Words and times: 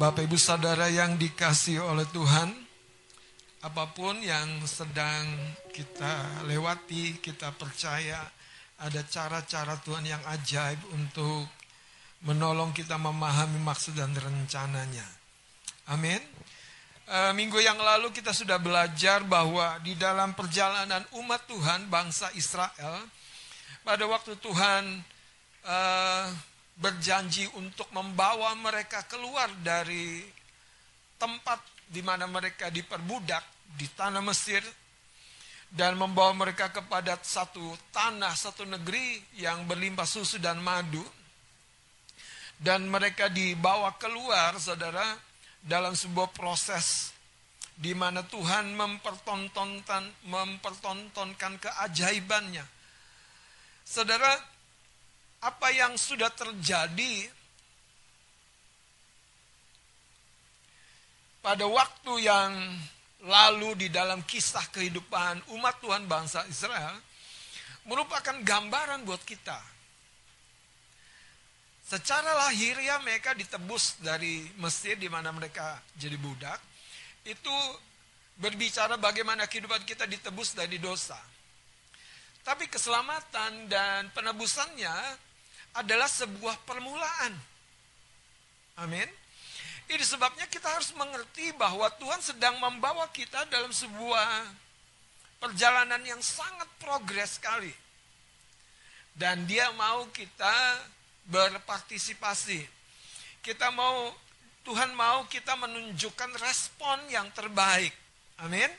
Bapak 0.00 0.24
Ibu 0.24 0.40
Saudara 0.40 0.88
yang 0.88 1.20
dikasih 1.20 1.84
oleh 1.84 2.08
Tuhan, 2.08 2.48
apa 3.60 3.84
pun 3.92 4.16
yang 4.24 4.64
sedang 4.64 5.28
kita 5.76 6.40
lewati, 6.48 7.20
kita 7.20 7.52
percaya 7.52 8.24
ada 8.80 9.04
cara-cara 9.04 9.76
Tuhan 9.84 10.08
yang 10.08 10.24
ajaib 10.24 10.80
untuk 10.96 11.44
menolong 12.24 12.72
kita 12.72 12.96
memahami 12.96 13.60
maksud 13.60 13.92
dan 13.92 14.16
rencananya. 14.16 15.04
Amin. 15.92 16.24
E, 17.04 17.36
minggu 17.36 17.60
yang 17.60 17.76
lalu 17.76 18.08
kita 18.08 18.32
sudah 18.32 18.56
belajar 18.56 19.20
bahwa 19.28 19.76
di 19.84 20.00
dalam 20.00 20.32
perjalanan 20.32 21.04
umat 21.20 21.44
Tuhan, 21.44 21.92
bangsa 21.92 22.32
Israel, 22.40 23.04
pada 23.84 24.08
waktu 24.08 24.32
Tuhan 24.40 25.04
e, 25.60 25.76
berjanji 26.80 27.44
untuk 27.60 27.86
membawa 27.92 28.56
mereka 28.56 29.04
keluar 29.04 29.52
dari 29.60 30.24
tempat 31.20 31.60
di 31.84 32.00
mana 32.00 32.24
mereka 32.24 32.72
diperbudak 32.72 33.44
di 33.76 33.84
tanah 33.92 34.24
Mesir 34.24 34.64
dan 35.70 35.94
membawa 35.94 36.34
mereka 36.34 36.72
kepada 36.72 37.14
satu 37.20 37.62
tanah, 37.94 38.34
satu 38.34 38.66
negeri 38.66 39.22
yang 39.38 39.68
berlimpah 39.68 40.08
susu 40.08 40.40
dan 40.42 40.58
madu. 40.58 41.04
Dan 42.60 42.92
mereka 42.92 43.32
dibawa 43.32 43.96
keluar, 43.96 44.52
saudara, 44.60 45.16
dalam 45.64 45.96
sebuah 45.96 46.28
proses 46.36 47.08
di 47.80 47.96
mana 47.96 48.20
Tuhan 48.20 48.76
mempertontonkan, 48.76 50.28
mempertontonkan 50.28 51.56
keajaibannya. 51.56 52.60
Saudara, 53.80 54.36
apa 55.40 55.72
yang 55.72 55.96
sudah 55.96 56.28
terjadi 56.28 57.32
pada 61.40 61.64
waktu 61.64 62.12
yang 62.28 62.52
lalu 63.24 63.76
di 63.76 63.88
dalam 63.88 64.20
kisah 64.24 64.64
kehidupan 64.72 65.56
umat 65.56 65.80
Tuhan 65.80 66.04
bangsa 66.04 66.44
Israel 66.48 66.96
merupakan 67.88 68.36
gambaran 68.44 69.04
buat 69.08 69.24
kita. 69.24 69.56
Secara 71.90 72.46
lahiriah 72.46 73.02
mereka 73.02 73.34
ditebus 73.34 73.98
dari 73.98 74.46
Mesir 74.62 74.94
di 74.94 75.10
mana 75.10 75.34
mereka 75.34 75.80
jadi 75.98 76.14
budak. 76.20 76.60
Itu 77.26 77.52
berbicara 78.38 78.94
bagaimana 78.96 79.50
kehidupan 79.50 79.82
kita 79.88 80.06
ditebus 80.06 80.54
dari 80.54 80.78
dosa. 80.78 81.18
Tapi 82.40 82.70
keselamatan 82.70 83.68
dan 83.68 84.08
penebusannya 84.14 84.94
adalah 85.74 86.10
sebuah 86.10 86.56
permulaan. 86.66 87.32
Amin. 88.80 89.06
Ini 89.90 90.04
sebabnya 90.06 90.46
kita 90.46 90.70
harus 90.70 90.94
mengerti 90.94 91.50
bahwa 91.58 91.90
Tuhan 91.98 92.22
sedang 92.22 92.56
membawa 92.62 93.10
kita 93.10 93.42
dalam 93.50 93.74
sebuah 93.74 94.46
perjalanan 95.42 95.98
yang 96.06 96.22
sangat 96.22 96.70
progres 96.78 97.42
sekali. 97.42 97.74
Dan 99.10 99.50
dia 99.50 99.68
mau 99.74 100.06
kita 100.14 100.78
berpartisipasi. 101.26 102.62
Kita 103.42 103.74
mau, 103.74 104.14
Tuhan 104.62 104.94
mau 104.94 105.26
kita 105.26 105.58
menunjukkan 105.58 106.38
respon 106.38 107.10
yang 107.10 107.26
terbaik. 107.34 107.90
Amin. 108.40 108.70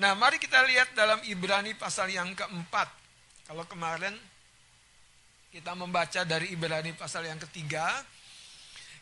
Nah 0.00 0.18
mari 0.18 0.42
kita 0.42 0.64
lihat 0.66 0.96
dalam 0.98 1.22
Ibrani 1.22 1.78
pasal 1.78 2.10
yang 2.10 2.34
keempat. 2.34 2.88
Kalau 3.46 3.62
kemarin 3.68 4.16
kita 5.52 5.76
membaca 5.76 6.24
dari 6.24 6.56
Ibrani 6.56 6.96
pasal 6.96 7.28
yang 7.28 7.36
ketiga. 7.36 7.84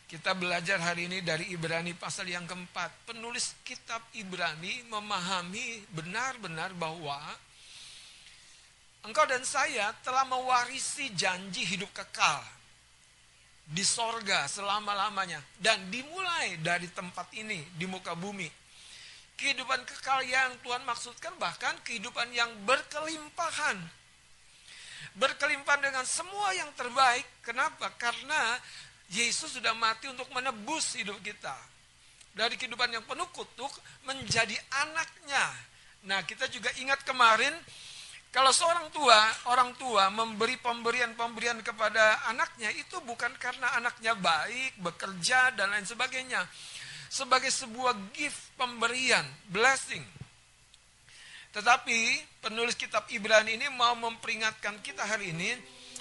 Kita 0.03 0.35
belajar 0.35 0.83
hari 0.83 1.07
ini 1.07 1.23
dari 1.23 1.47
Ibrani 1.55 1.95
pasal 1.95 2.27
yang 2.27 2.43
keempat. 2.43 3.07
Penulis 3.07 3.55
kitab 3.63 4.03
Ibrani 4.11 4.83
memahami 4.91 5.87
benar-benar 5.95 6.75
bahwa 6.75 7.15
engkau 9.07 9.23
dan 9.31 9.47
saya 9.47 9.95
telah 10.03 10.27
mewarisi 10.27 11.15
janji 11.15 11.63
hidup 11.63 11.87
kekal 11.95 12.43
di 13.63 13.87
sorga 13.87 14.51
selama-lamanya. 14.51 15.39
Dan 15.55 15.87
dimulai 15.87 16.59
dari 16.59 16.91
tempat 16.91 17.31
ini, 17.31 17.63
di 17.79 17.87
muka 17.87 18.11
bumi. 18.11 18.51
Kehidupan 19.39 19.87
kekal 19.87 20.27
yang 20.27 20.59
Tuhan 20.59 20.83
maksudkan 20.83 21.31
bahkan 21.39 21.79
kehidupan 21.87 22.35
yang 22.35 22.51
berkelimpahan 22.67 24.00
berkelimpahan 25.15 25.91
dengan 25.91 26.05
semua 26.07 26.55
yang 26.55 26.69
terbaik. 26.77 27.25
Kenapa? 27.43 27.91
Karena 27.99 28.55
Yesus 29.11 29.59
sudah 29.59 29.75
mati 29.75 30.07
untuk 30.07 30.31
menebus 30.31 30.95
hidup 30.95 31.19
kita. 31.19 31.55
Dari 32.31 32.55
kehidupan 32.55 32.95
yang 32.95 33.03
penuh 33.03 33.27
kutuk 33.35 33.71
menjadi 34.07 34.55
anaknya. 34.87 35.51
Nah 36.07 36.23
kita 36.23 36.47
juga 36.47 36.71
ingat 36.79 37.03
kemarin 37.03 37.51
kalau 38.31 38.55
seorang 38.55 38.87
tua, 38.95 39.19
orang 39.51 39.75
tua 39.75 40.07
memberi 40.07 40.55
pemberian-pemberian 40.55 41.59
kepada 41.67 42.31
anaknya 42.31 42.71
itu 42.71 43.03
bukan 43.03 43.35
karena 43.35 43.75
anaknya 43.75 44.15
baik, 44.15 44.79
bekerja 44.79 45.51
dan 45.51 45.75
lain 45.75 45.83
sebagainya. 45.83 46.47
Sebagai 47.11 47.51
sebuah 47.51 47.91
gift 48.15 48.55
pemberian, 48.55 49.27
blessing. 49.51 50.20
Tetapi 51.51 51.99
penulis 52.39 52.79
kitab 52.79 53.03
Ibrani 53.11 53.59
ini 53.59 53.67
mau 53.75 53.91
memperingatkan 53.99 54.79
kita 54.79 55.03
hari 55.03 55.35
ini 55.35 55.51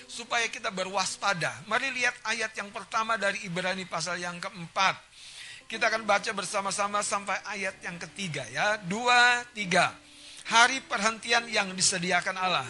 supaya 0.06 0.46
kita 0.46 0.70
berwaspada. 0.70 1.66
Mari 1.66 1.90
lihat 1.94 2.14
ayat 2.26 2.54
yang 2.54 2.70
pertama 2.70 3.18
dari 3.18 3.42
Ibrani 3.46 3.82
pasal 3.86 4.22
yang 4.22 4.38
keempat. 4.38 4.94
Kita 5.70 5.86
akan 5.86 6.02
baca 6.02 6.30
bersama-sama 6.34 6.98
sampai 7.02 7.38
ayat 7.46 7.78
yang 7.82 7.94
ketiga 7.98 8.42
ya. 8.50 8.78
Dua, 8.78 9.46
tiga. 9.54 9.94
Hari 10.50 10.82
perhentian 10.86 11.46
yang 11.46 11.70
disediakan 11.74 12.34
Allah. 12.34 12.66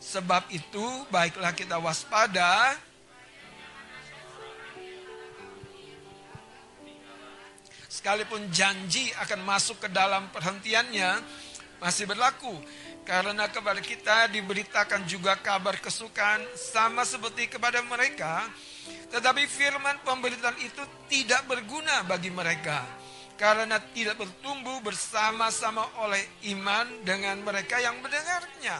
Sebab 0.00 0.48
itu 0.48 1.04
baiklah 1.12 1.52
kita 1.52 1.76
waspada. 1.76 2.72
Sekalipun 7.88 8.48
janji 8.48 9.12
akan 9.20 9.44
masuk 9.44 9.84
ke 9.84 9.88
dalam 9.92 10.32
perhentiannya, 10.32 11.20
masih 11.82 12.06
berlaku. 12.06 12.52
Karena 13.08 13.48
kepada 13.48 13.80
kita 13.80 14.28
diberitakan 14.28 15.08
juga 15.08 15.32
kabar 15.40 15.80
kesukaan 15.80 16.44
sama 16.54 17.08
seperti 17.08 17.48
kepada 17.48 17.80
mereka. 17.80 18.44
Tetapi 19.08 19.48
firman 19.48 19.96
pemberitaan 20.04 20.60
itu 20.60 20.84
tidak 21.08 21.48
berguna 21.48 22.04
bagi 22.04 22.28
mereka. 22.28 22.84
Karena 23.40 23.80
tidak 23.94 24.20
bertumbuh 24.20 24.82
bersama-sama 24.84 25.88
oleh 26.04 26.20
iman 26.52 26.84
dengan 27.06 27.40
mereka 27.40 27.80
yang 27.80 27.96
mendengarnya. 28.04 28.76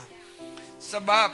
Sebab 0.77 1.31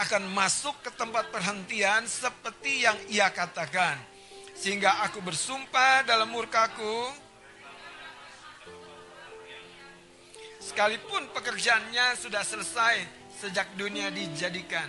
akan 0.00 0.22
masuk 0.32 0.72
ke 0.80 0.90
tempat 0.96 1.28
perhentian 1.28 2.08
seperti 2.08 2.88
yang 2.88 2.96
ia 3.12 3.28
katakan. 3.28 4.00
Sehingga 4.56 5.04
aku 5.04 5.20
bersumpah 5.20 6.04
dalam 6.08 6.32
murkaku, 6.32 7.12
Sekalipun 10.70 11.34
pekerjaannya 11.34 12.14
sudah 12.14 12.46
selesai 12.46 13.02
sejak 13.42 13.74
dunia 13.74 14.06
dijadikan. 14.14 14.86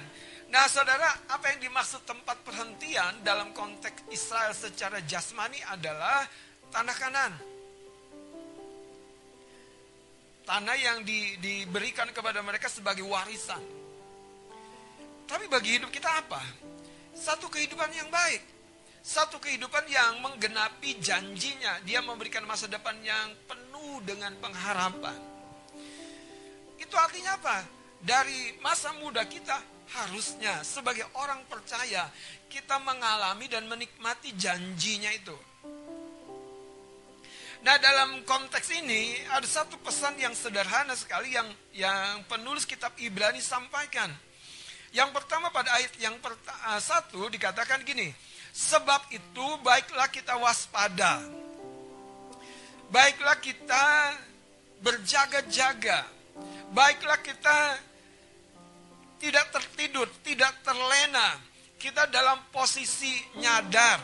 Nah 0.53 0.69
saudara, 0.69 1.09
apa 1.25 1.57
yang 1.57 1.65
dimaksud 1.65 2.05
tempat 2.05 2.37
perhentian 2.45 3.25
dalam 3.25 3.49
konteks 3.49 4.05
Israel 4.13 4.53
secara 4.53 5.01
jasmani 5.09 5.57
adalah 5.73 6.21
tanah 6.69 6.95
kanan. 7.01 7.33
Tanah 10.45 10.77
yang 10.77 11.01
di, 11.01 11.41
diberikan 11.41 12.13
kepada 12.13 12.45
mereka 12.45 12.69
sebagai 12.69 13.01
warisan. 13.01 13.65
Tapi 15.25 15.49
bagi 15.49 15.81
hidup 15.81 15.89
kita 15.89 16.13
apa? 16.13 16.45
Satu 17.17 17.49
kehidupan 17.49 17.89
yang 17.97 18.13
baik. 18.13 18.45
Satu 19.01 19.41
kehidupan 19.41 19.89
yang 19.89 20.21
menggenapi 20.21 21.01
janjinya. 21.01 21.81
Dia 21.89 22.05
memberikan 22.05 22.45
masa 22.45 22.69
depan 22.69 23.01
yang 23.01 23.33
penuh 23.49 23.97
dengan 24.05 24.37
pengharapan. 24.37 25.30
Itu 26.81 26.97
artinya 26.97 27.37
apa? 27.37 27.61
Dari 28.01 28.57
masa 28.65 28.89
muda 28.97 29.21
kita 29.29 29.53
harusnya 29.93 30.65
sebagai 30.65 31.05
orang 31.21 31.45
percaya 31.45 32.09
kita 32.49 32.81
mengalami 32.81 33.45
dan 33.45 33.69
menikmati 33.69 34.33
janjinya 34.33 35.13
itu. 35.13 35.37
Nah 37.61 37.77
dalam 37.77 38.25
konteks 38.25 38.73
ini 38.73 39.21
ada 39.29 39.45
satu 39.45 39.77
pesan 39.85 40.17
yang 40.17 40.33
sederhana 40.33 40.97
sekali 40.97 41.37
yang 41.37 41.45
yang 41.77 42.25
penulis 42.25 42.65
kitab 42.65 42.89
Ibrani 42.97 43.37
sampaikan. 43.37 44.09
Yang 44.91 45.13
pertama 45.13 45.53
pada 45.53 45.71
ayat 45.77 45.93
yang 46.01 46.17
pertama, 46.19 46.81
satu 46.81 47.29
dikatakan 47.31 47.85
gini, 47.85 48.11
sebab 48.51 49.07
itu 49.13 49.45
baiklah 49.63 50.11
kita 50.11 50.35
waspada, 50.35 51.23
baiklah 52.91 53.39
kita 53.39 54.17
berjaga-jaga, 54.83 56.03
Baiklah 56.71 57.19
kita 57.19 57.57
tidak 59.21 59.51
tertidur, 59.53 60.07
tidak 60.23 60.53
terlena. 60.63 61.37
Kita 61.81 62.05
dalam 62.09 62.37
posisi 62.53 63.09
nyadar 63.41 63.99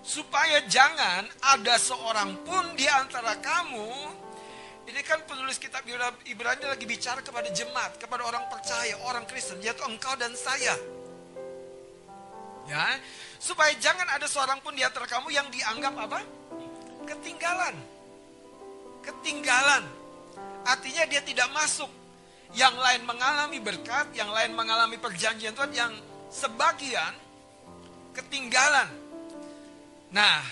supaya 0.00 0.64
jangan 0.66 1.28
ada 1.54 1.76
seorang 1.78 2.40
pun 2.42 2.74
di 2.74 2.88
antara 2.88 3.36
kamu 3.38 3.90
ini 4.90 5.06
kan 5.06 5.22
penulis 5.22 5.62
kitab 5.62 5.86
Ibrani 6.26 6.66
lagi 6.66 6.82
bicara 6.82 7.22
kepada 7.22 7.46
jemaat, 7.54 7.94
kepada 7.94 8.26
orang 8.26 8.42
percaya, 8.50 8.98
orang 9.06 9.22
Kristen, 9.30 9.62
yaitu 9.62 9.86
engkau 9.86 10.18
dan 10.18 10.34
saya. 10.34 10.74
Ya, 12.66 12.98
supaya 13.38 13.70
jangan 13.78 14.06
ada 14.10 14.26
seorang 14.26 14.58
pun 14.58 14.74
di 14.74 14.82
antara 14.82 15.06
kamu 15.06 15.30
yang 15.30 15.46
dianggap 15.54 15.94
apa? 15.94 16.20
Ketinggalan. 17.06 17.74
Ketinggalan. 19.06 19.99
Artinya 20.66 21.04
dia 21.08 21.22
tidak 21.24 21.48
masuk. 21.52 21.88
Yang 22.50 22.76
lain 22.82 23.02
mengalami 23.06 23.58
berkat, 23.62 24.10
yang 24.18 24.30
lain 24.34 24.52
mengalami 24.58 24.98
perjanjian 24.98 25.54
Tuhan, 25.54 25.70
yang 25.70 25.92
sebagian 26.30 27.14
ketinggalan. 28.10 28.90
Nah, 30.10 30.42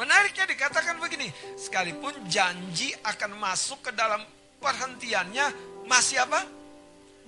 menariknya 0.00 0.48
dikatakan 0.48 0.96
begini, 0.96 1.28
sekalipun 1.60 2.16
janji 2.24 2.96
akan 3.04 3.36
masuk 3.36 3.84
ke 3.84 3.92
dalam 3.92 4.24
perhentiannya 4.60 5.52
masih 5.84 6.24
apa? 6.24 6.40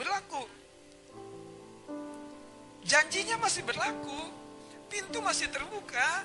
Berlaku. 0.00 0.44
Janjinya 2.84 3.40
masih 3.40 3.64
berlaku, 3.64 4.20
pintu 4.92 5.20
masih 5.24 5.48
terbuka, 5.48 6.24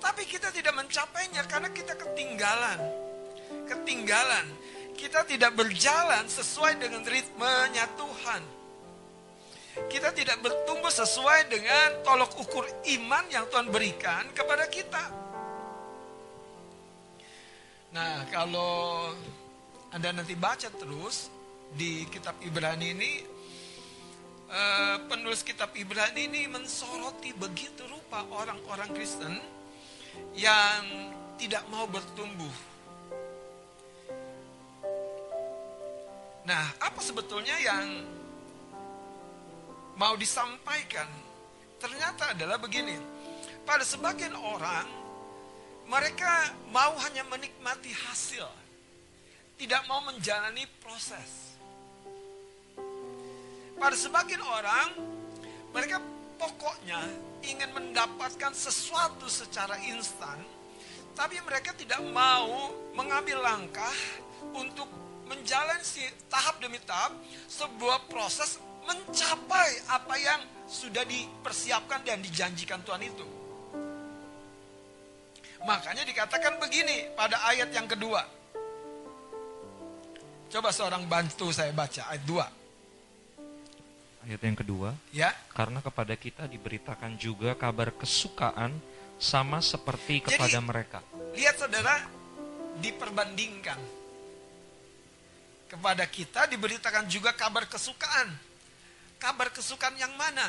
tapi 0.00 0.28
kita 0.28 0.52
tidak 0.52 0.76
mencapainya 0.76 1.40
karena 1.48 1.72
kita 1.72 1.96
ketinggalan. 1.96 2.78
Ketinggalan. 3.64 4.46
Kita 4.96 5.28
tidak 5.28 5.52
berjalan 5.52 6.24
sesuai 6.24 6.80
dengan 6.80 7.04
ritmenya 7.04 7.84
Tuhan. 8.00 8.42
Kita 9.92 10.08
tidak 10.16 10.40
bertumbuh 10.40 10.88
sesuai 10.88 11.52
dengan 11.52 12.00
tolok 12.00 12.32
ukur 12.40 12.64
iman 12.96 13.24
yang 13.28 13.44
Tuhan 13.52 13.68
berikan 13.68 14.24
kepada 14.32 14.64
kita. 14.72 15.04
Nah, 17.92 18.24
kalau 18.32 19.12
Anda 19.92 20.16
nanti 20.16 20.32
baca 20.32 20.72
terus 20.72 21.28
di 21.76 22.08
kitab 22.08 22.40
Ibrani 22.40 22.88
ini, 22.96 23.12
eh, 24.48 24.96
penulis 25.12 25.44
kitab 25.44 25.76
Ibrani 25.76 26.24
ini 26.24 26.48
mensoroti 26.48 27.36
begitu 27.36 27.84
rupa 27.84 28.24
orang-orang 28.32 28.96
Kristen 28.96 29.44
yang 30.32 31.12
tidak 31.36 31.68
mau 31.68 31.84
bertumbuh 31.84 32.75
Nah, 36.46 36.78
apa 36.78 37.02
sebetulnya 37.02 37.58
yang 37.58 38.06
mau 39.98 40.14
disampaikan? 40.14 41.10
Ternyata 41.82 42.38
adalah 42.38 42.54
begini. 42.62 42.94
Pada 43.66 43.82
sebagian 43.82 44.30
orang, 44.38 44.86
mereka 45.90 46.54
mau 46.70 46.94
hanya 47.02 47.26
menikmati 47.26 47.90
hasil. 47.90 48.46
Tidak 49.58 49.90
mau 49.90 50.06
menjalani 50.06 50.62
proses. 50.78 51.58
Pada 53.74 53.98
sebagian 53.98 54.40
orang, 54.46 55.02
mereka 55.74 55.98
pokoknya 56.38 57.02
ingin 57.42 57.74
mendapatkan 57.74 58.54
sesuatu 58.54 59.26
secara 59.26 59.82
instan, 59.82 60.38
tapi 61.18 61.42
mereka 61.42 61.74
tidak 61.74 62.06
mau 62.14 62.70
mengambil 62.94 63.42
langkah 63.42 63.96
untuk 64.54 65.05
menjalani 65.26 66.06
tahap 66.30 66.62
demi 66.62 66.78
tahap 66.86 67.12
sebuah 67.50 68.06
proses 68.06 68.62
mencapai 68.86 69.82
apa 69.90 70.14
yang 70.16 70.40
sudah 70.70 71.02
dipersiapkan 71.02 72.06
dan 72.06 72.22
dijanjikan 72.22 72.78
Tuhan 72.86 73.02
itu. 73.02 73.26
Makanya 75.66 76.06
dikatakan 76.06 76.62
begini 76.62 77.10
pada 77.18 77.42
ayat 77.50 77.74
yang 77.74 77.90
kedua. 77.90 78.22
Coba 80.46 80.70
seorang 80.70 81.10
bantu 81.10 81.50
saya 81.50 81.74
baca 81.74 82.06
ayat 82.06 82.22
2. 82.22 84.30
Ayat 84.30 84.40
yang 84.46 84.58
kedua. 84.58 84.94
Ya. 85.10 85.34
Karena 85.50 85.82
kepada 85.82 86.14
kita 86.14 86.46
diberitakan 86.46 87.18
juga 87.18 87.58
kabar 87.58 87.90
kesukaan 87.90 88.78
sama 89.18 89.58
seperti 89.58 90.22
kepada 90.22 90.62
Jadi, 90.62 90.62
mereka. 90.62 91.02
Lihat 91.34 91.58
saudara, 91.58 92.06
diperbandingkan 92.78 94.05
kepada 95.66 96.06
kita 96.06 96.46
diberitakan 96.46 97.10
juga 97.10 97.34
kabar 97.34 97.66
kesukaan. 97.66 98.30
Kabar 99.18 99.50
kesukaan 99.50 99.96
yang 99.98 100.12
mana? 100.14 100.46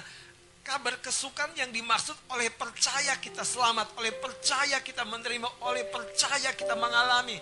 Kabar 0.62 1.00
kesukaan 1.00 1.56
yang 1.56 1.72
dimaksud 1.72 2.16
oleh 2.36 2.52
percaya 2.52 3.16
kita 3.24 3.42
selamat, 3.42 3.96
oleh 3.96 4.12
percaya 4.12 4.84
kita 4.84 5.08
menerima, 5.08 5.48
oleh 5.64 5.88
percaya 5.88 6.52
kita 6.52 6.76
mengalami. 6.76 7.40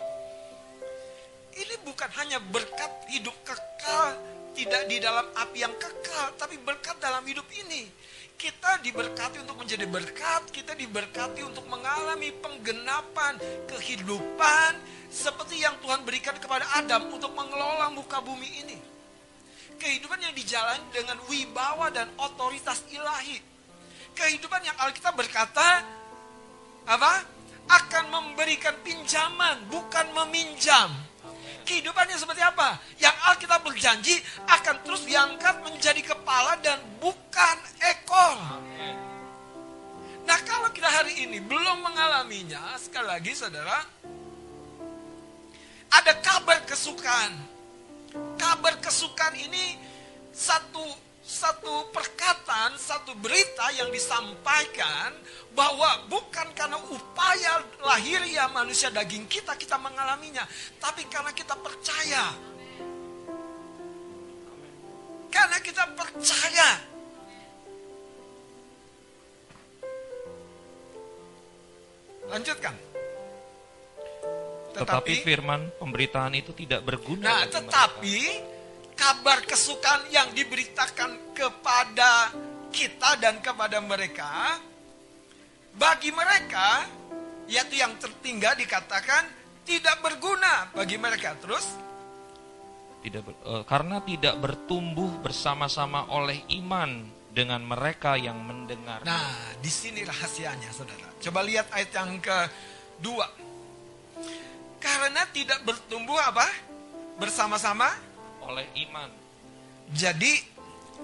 Ini 1.56 1.76
bukan 1.82 2.10
hanya 2.22 2.38
berkat 2.38 2.92
hidup 3.10 3.34
kekal, 3.42 4.14
tidak 4.54 4.86
di 4.86 5.02
dalam 5.02 5.26
api 5.34 5.58
yang 5.66 5.74
kekal, 5.74 6.38
tapi 6.38 6.62
berkat 6.62 7.02
dalam 7.02 7.26
hidup 7.26 7.48
ini. 7.50 7.90
Kita 8.36 8.84
diberkati 8.84 9.40
untuk 9.40 9.64
menjadi 9.64 9.88
berkat, 9.88 10.52
kita 10.52 10.76
diberkati 10.76 11.40
untuk 11.48 11.64
mengalami 11.72 12.36
penggenapan 12.36 13.40
kehidupan 13.72 14.72
seperti 15.08 15.64
yang 15.64 15.80
Tuhan 15.80 16.04
berikan 16.04 16.36
kepada 16.36 16.68
Adam 16.76 17.16
untuk 17.16 17.32
mengelola 17.32 17.88
muka 17.96 18.20
bumi 18.20 18.50
ini. 18.68 18.78
Kehidupan 19.80 20.20
yang 20.20 20.36
dijalani 20.36 20.84
dengan 20.92 21.16
wibawa 21.32 21.88
dan 21.96 22.12
otoritas 22.20 22.84
ilahi. 22.92 23.40
Kehidupan 24.16 24.68
yang 24.68 24.76
Alkitab 24.84 25.16
berkata 25.16 25.84
apa? 26.92 27.14
Akan 27.72 28.12
memberikan 28.12 28.76
pinjaman, 28.84 29.64
bukan 29.72 30.12
meminjam. 30.12 30.92
Kehidupannya 31.66 32.18
seperti 32.22 32.46
apa? 32.46 32.78
Yang 33.02 33.16
Alkitab 33.26 33.66
berjanji 33.66 34.16
akan 34.46 34.76
terus 34.86 35.02
diangkat 35.10 35.66
menjadi 35.66 36.02
kepala 36.14 36.62
dan 36.62 36.78
bukan 37.02 37.58
ekor. 37.82 38.38
Nah 40.26 40.40
kalau 40.46 40.70
kita 40.70 40.86
hari 40.86 41.26
ini 41.26 41.42
belum 41.42 41.82
mengalaminya, 41.82 42.78
sekali 42.78 43.10
lagi 43.10 43.34
saudara, 43.34 43.82
ada 45.90 46.14
kabar 46.22 46.62
kesukaan. 46.70 47.34
Kabar 48.38 48.78
kesukaan 48.78 49.34
ini 49.34 49.82
satu 50.34 50.86
satu 51.26 51.90
perkataan, 51.90 52.78
satu 52.78 53.18
berita 53.18 53.74
yang 53.74 53.90
disampaikan 53.90 55.10
bahwa 55.58 56.06
bukan 56.06 56.54
karena 56.54 56.78
upaya 56.86 57.66
lahiriah 57.82 58.46
manusia 58.54 58.94
daging 58.94 59.26
kita 59.26 59.58
kita 59.58 59.82
mengalaminya, 59.82 60.46
tapi 60.78 61.02
karena 61.10 61.34
kita 61.34 61.58
percaya. 61.58 62.30
Karena 65.34 65.58
kita 65.66 65.84
percaya. 65.98 66.70
Lanjutkan. 72.30 72.76
Tetapi, 74.76 75.24
firman 75.24 75.72
pemberitaan 75.80 76.36
itu 76.36 76.52
tidak 76.52 76.84
berguna. 76.84 77.24
Nah, 77.24 77.42
tetapi 77.48 78.20
mereka. 78.20 78.55
Kabar 78.96 79.44
kesukaan 79.44 80.08
yang 80.10 80.32
diberitakan 80.32 81.36
kepada 81.36 82.32
kita 82.72 83.20
dan 83.20 83.40
kepada 83.44 83.80
mereka, 83.84 84.60
bagi 85.76 86.12
mereka, 86.12 86.88
yaitu 87.48 87.80
yang 87.80 87.96
tertinggal 88.00 88.56
dikatakan 88.56 89.28
tidak 89.68 90.00
berguna 90.00 90.72
bagi 90.72 90.96
mereka. 90.96 91.36
Terus? 91.40 91.66
Tidak 93.06 93.22
ber, 93.22 93.36
uh, 93.46 93.64
karena 93.70 94.02
tidak 94.02 94.36
bertumbuh 94.42 95.22
bersama-sama 95.22 96.10
oleh 96.10 96.42
iman 96.58 97.06
dengan 97.36 97.62
mereka 97.62 98.16
yang 98.16 98.40
mendengar. 98.42 99.04
Nah, 99.04 99.54
di 99.60 99.70
sini 99.70 100.02
rahasianya, 100.02 100.72
saudara. 100.72 101.12
Coba 101.20 101.44
lihat 101.44 101.70
ayat 101.76 101.92
yang 101.92 102.18
kedua. 102.18 103.28
Karena 104.80 105.28
tidak 105.30 105.62
bertumbuh 105.68 106.18
apa? 106.18 106.48
Bersama-sama 107.20 108.15
oleh 108.48 108.66
iman. 108.88 109.10
Jadi 109.94 110.42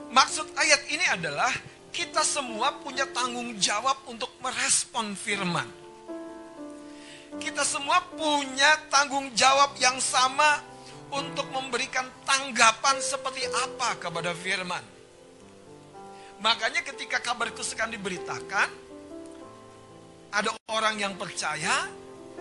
maksud 0.09 0.53
ayat 0.57 0.81
ini 0.89 1.05
adalah 1.05 1.51
kita 1.91 2.23
semua 2.23 2.71
punya 2.79 3.03
tanggung 3.11 3.59
jawab 3.59 3.99
untuk 4.07 4.31
merespon 4.39 5.13
firman. 5.13 5.67
Kita 7.37 7.63
semua 7.63 8.03
punya 8.15 8.87
tanggung 8.91 9.31
jawab 9.35 9.75
yang 9.79 9.99
sama 9.99 10.59
untuk 11.11 11.47
memberikan 11.51 12.07
tanggapan 12.23 12.99
seperti 12.99 13.43
apa 13.47 13.99
kepada 13.99 14.31
firman. 14.35 14.83
Makanya 16.41 16.81
ketika 16.81 17.21
kabar 17.21 17.53
kesukaan 17.53 17.93
diberitakan, 17.93 18.69
ada 20.31 20.51
orang 20.71 20.95
yang 20.97 21.13
percaya, 21.19 21.91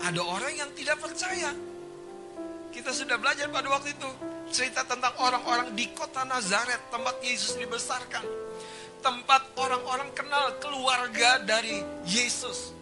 ada 0.00 0.20
orang 0.22 0.54
yang 0.56 0.70
tidak 0.72 0.96
percaya. 1.02 1.52
Kita 2.70 2.94
sudah 2.94 3.18
belajar 3.18 3.50
pada 3.50 3.66
waktu 3.66 3.92
itu 3.92 4.10
cerita 4.50 4.82
tentang 4.82 5.14
orang-orang 5.22 5.72
di 5.78 5.88
kota 5.94 6.26
Nazaret, 6.26 6.90
tempat 6.90 7.22
Yesus 7.22 7.54
dibesarkan. 7.56 8.26
Tempat 9.00 9.56
orang-orang 9.56 10.12
kenal 10.12 10.60
keluarga 10.60 11.40
dari 11.40 11.80
Yesus. 12.04 12.74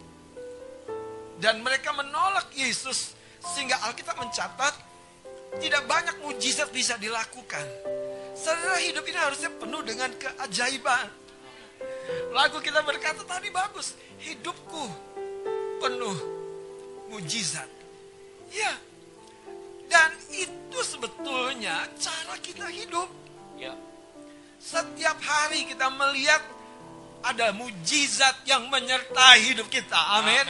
Dan 1.39 1.63
mereka 1.63 1.95
menolak 1.95 2.51
Yesus 2.57 3.15
sehingga 3.39 3.79
Alkitab 3.87 4.19
mencatat 4.19 4.75
tidak 5.63 5.87
banyak 5.87 6.17
mujizat 6.27 6.69
bisa 6.75 6.99
dilakukan. 6.99 7.63
Saudara 8.35 8.83
hidup 8.83 9.07
ini 9.07 9.19
harusnya 9.19 9.51
penuh 9.55 9.83
dengan 9.87 10.11
keajaiban. 10.19 11.07
Lagu 12.35 12.59
kita 12.59 12.83
berkata 12.83 13.23
tadi 13.23 13.55
bagus, 13.55 13.95
hidupku 14.19 14.85
penuh 15.79 16.19
mujizat. 17.15 17.71
Ya, 18.51 18.73
sebetulnya 21.59 21.91
cara 21.99 22.35
kita 22.39 22.67
hidup. 22.71 23.09
Ya. 23.59 23.75
Setiap 24.63 25.19
hari 25.19 25.67
kita 25.67 25.91
melihat 25.91 26.43
ada 27.27 27.51
mujizat 27.51 28.47
yang 28.47 28.71
menyertai 28.71 29.43
hidup 29.51 29.67
kita. 29.67 29.99
Amin. 30.23 30.47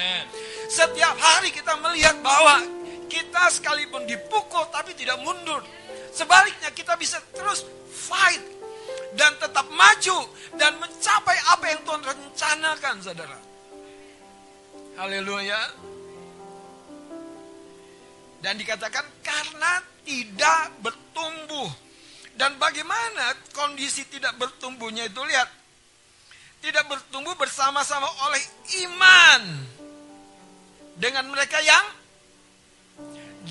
Setiap 0.69 1.17
hari 1.17 1.49
kita 1.49 1.81
melihat 1.81 2.21
bahwa 2.21 2.61
kita 3.09 3.49
sekalipun 3.49 4.05
dipukul 4.05 4.69
tapi 4.69 4.93
tidak 4.93 5.17
mundur. 5.25 5.65
Sebaliknya 6.13 6.69
kita 6.77 6.93
bisa 7.01 7.17
terus 7.33 7.65
fight 7.89 8.45
dan 9.17 9.33
tetap 9.41 9.65
maju 9.73 10.29
dan 10.61 10.77
mencapai 10.77 11.37
apa 11.57 11.65
yang 11.73 11.81
Tuhan 11.89 12.03
rencanakan, 12.05 12.95
saudara. 13.01 13.39
Haleluya. 15.01 15.61
Dan 18.45 18.61
dikatakan 18.61 19.09
karena 19.25 19.83
tidak 20.09 20.73
bertumbuh. 20.81 21.69
Dan 22.33 22.57
bagaimana 22.57 23.37
kondisi 23.53 24.09
tidak 24.09 24.41
bertumbuhnya 24.41 25.05
itu 25.05 25.21
lihat 25.21 25.51
tidak 26.65 26.87
bertumbuh 26.89 27.37
bersama-sama 27.37 28.09
oleh 28.27 28.43
iman 28.89 29.43
dengan 30.99 31.27
mereka 31.31 31.59
yang 31.63 31.87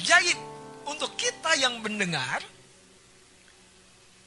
jadi 0.04 0.32
untuk 0.88 1.16
kita 1.20 1.56
yang 1.60 1.80
mendengar 1.84 2.40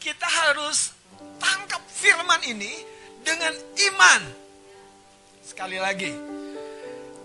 kita 0.00 0.24
harus 0.24 0.96
tangkap 1.36 1.80
firman 1.92 2.40
ini 2.48 2.72
dengan 3.20 3.52
iman. 3.92 4.22
Sekali 5.44 5.76
lagi, 5.76 6.08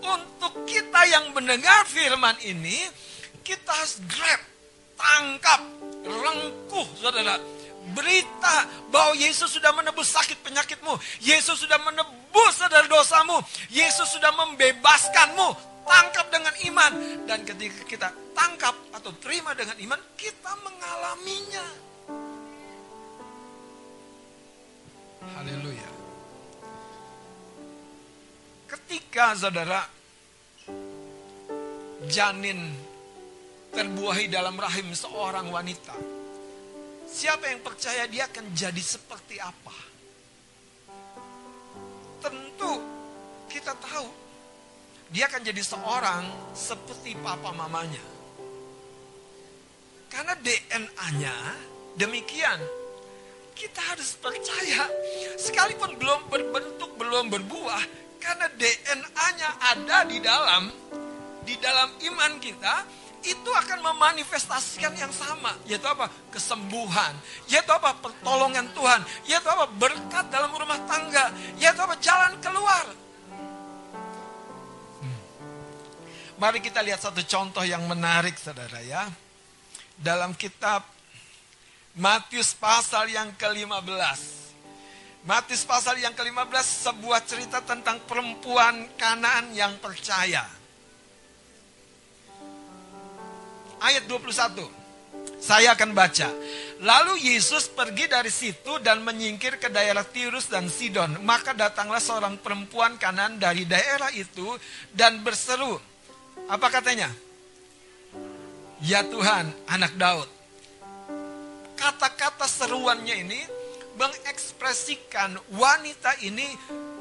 untuk 0.04 0.52
kita 0.68 1.00
yang 1.08 1.32
mendengar 1.32 1.88
firman 1.88 2.36
ini, 2.44 2.84
kita 3.40 3.72
harus 3.72 3.96
grab, 4.04 4.42
tangkap, 4.96 5.60
rengkuh, 6.04 6.88
saudara 6.98 7.38
berita 7.94 8.66
bahwa 8.90 9.14
Yesus 9.14 9.54
sudah 9.54 9.70
menebus 9.70 10.10
sakit 10.10 10.42
penyakitmu. 10.42 10.98
Yesus 11.22 11.62
sudah 11.62 11.78
menebus 11.86 12.58
dari 12.66 12.88
dosamu. 12.90 13.38
Yesus 13.70 14.10
sudah 14.10 14.34
membebaskanmu. 14.34 15.78
Tangkap 15.86 16.26
dengan 16.34 16.54
iman. 16.66 16.92
Dan 17.30 17.46
ketika 17.46 17.82
kita 17.86 18.08
tangkap 18.34 18.74
atau 18.90 19.14
terima 19.22 19.54
dengan 19.54 19.78
iman, 19.78 20.00
kita 20.18 20.50
mengalaminya. 20.66 21.66
Haleluya. 25.36 25.90
Ketika 28.66 29.38
saudara 29.38 29.86
janin 32.10 32.74
terbuahi 33.76 34.32
dalam 34.32 34.56
rahim 34.56 34.88
seorang 34.96 35.52
wanita, 35.52 36.16
Siapa 37.06 37.48
yang 37.48 37.62
percaya 37.62 38.04
dia 38.10 38.26
akan 38.26 38.50
jadi 38.50 38.82
seperti 38.82 39.38
apa? 39.38 39.72
Tentu 42.18 42.72
kita 43.46 43.72
tahu 43.78 44.08
dia 45.14 45.30
akan 45.30 45.40
jadi 45.46 45.62
seorang 45.62 46.26
seperti 46.50 47.14
papa 47.22 47.54
mamanya. 47.54 48.02
Karena 50.10 50.34
DNA-nya 50.42 51.36
demikian. 51.94 52.58
Kita 53.56 53.80
harus 53.80 54.12
percaya 54.20 54.84
sekalipun 55.40 55.96
belum 55.96 56.28
berbentuk, 56.28 56.90
belum 57.00 57.32
berbuah 57.32 57.82
karena 58.20 58.52
DNA-nya 58.52 59.50
ada 59.72 60.04
di 60.04 60.18
dalam 60.20 60.68
di 61.46 61.54
dalam 61.62 61.88
iman 62.12 62.32
kita, 62.42 62.84
itu 63.24 63.50
akan 63.50 63.80
memanifestasikan 63.80 64.92
yang 64.98 65.12
sama. 65.14 65.56
Yaitu 65.64 65.86
apa? 65.88 66.10
Kesembuhan. 66.28 67.16
Yaitu 67.48 67.72
apa? 67.72 67.96
Pertolongan 67.98 68.68
Tuhan. 68.76 69.00
Yaitu 69.24 69.48
apa? 69.48 69.64
Berkat 69.70 70.28
dalam 70.28 70.52
rumah 70.52 70.78
tangga. 70.84 71.32
Yaitu 71.56 71.80
apa? 71.80 71.94
Jalan 71.98 72.36
keluar. 72.44 72.84
Hmm. 75.00 75.18
Mari 76.36 76.58
kita 76.60 76.84
lihat 76.84 77.00
satu 77.00 77.24
contoh 77.24 77.64
yang 77.64 77.82
menarik 77.88 78.36
saudara 78.36 78.82
ya. 78.84 79.08
Dalam 79.96 80.36
kitab 80.36 80.84
Matius 81.96 82.52
pasal 82.52 83.08
yang 83.08 83.32
ke-15. 83.40 84.20
Matius 85.24 85.64
pasal 85.64 85.96
yang 85.96 86.12
ke-15 86.12 86.86
sebuah 86.86 87.24
cerita 87.24 87.64
tentang 87.64 88.04
perempuan 88.04 88.84
Kanaan 89.00 89.56
yang 89.56 89.74
percaya. 89.80 90.65
Ayat 93.80 94.04
21. 94.08 94.86
Saya 95.36 95.76
akan 95.76 95.92
baca. 95.92 96.32
Lalu 96.80 97.32
Yesus 97.32 97.68
pergi 97.68 98.08
dari 98.08 98.32
situ 98.32 98.80
dan 98.80 99.04
menyingkir 99.04 99.60
ke 99.60 99.68
daerah 99.68 100.04
Tirus 100.04 100.48
dan 100.48 100.68
Sidon. 100.68 101.20
Maka 101.24 101.52
datanglah 101.52 102.00
seorang 102.00 102.40
perempuan 102.40 102.96
kanan 102.96 103.36
dari 103.36 103.68
daerah 103.68 104.08
itu 104.12 104.56
dan 104.92 105.20
berseru. 105.20 105.76
Apa 106.48 106.68
katanya? 106.72 107.08
Ya 108.84 109.04
Tuhan, 109.04 109.52
anak 109.68 109.96
Daud. 109.96 110.28
Kata-kata 111.76 112.48
seruannya 112.48 113.24
ini 113.24 113.40
mengekspresikan 113.96 115.36
wanita 115.56 116.20
ini 116.20 116.44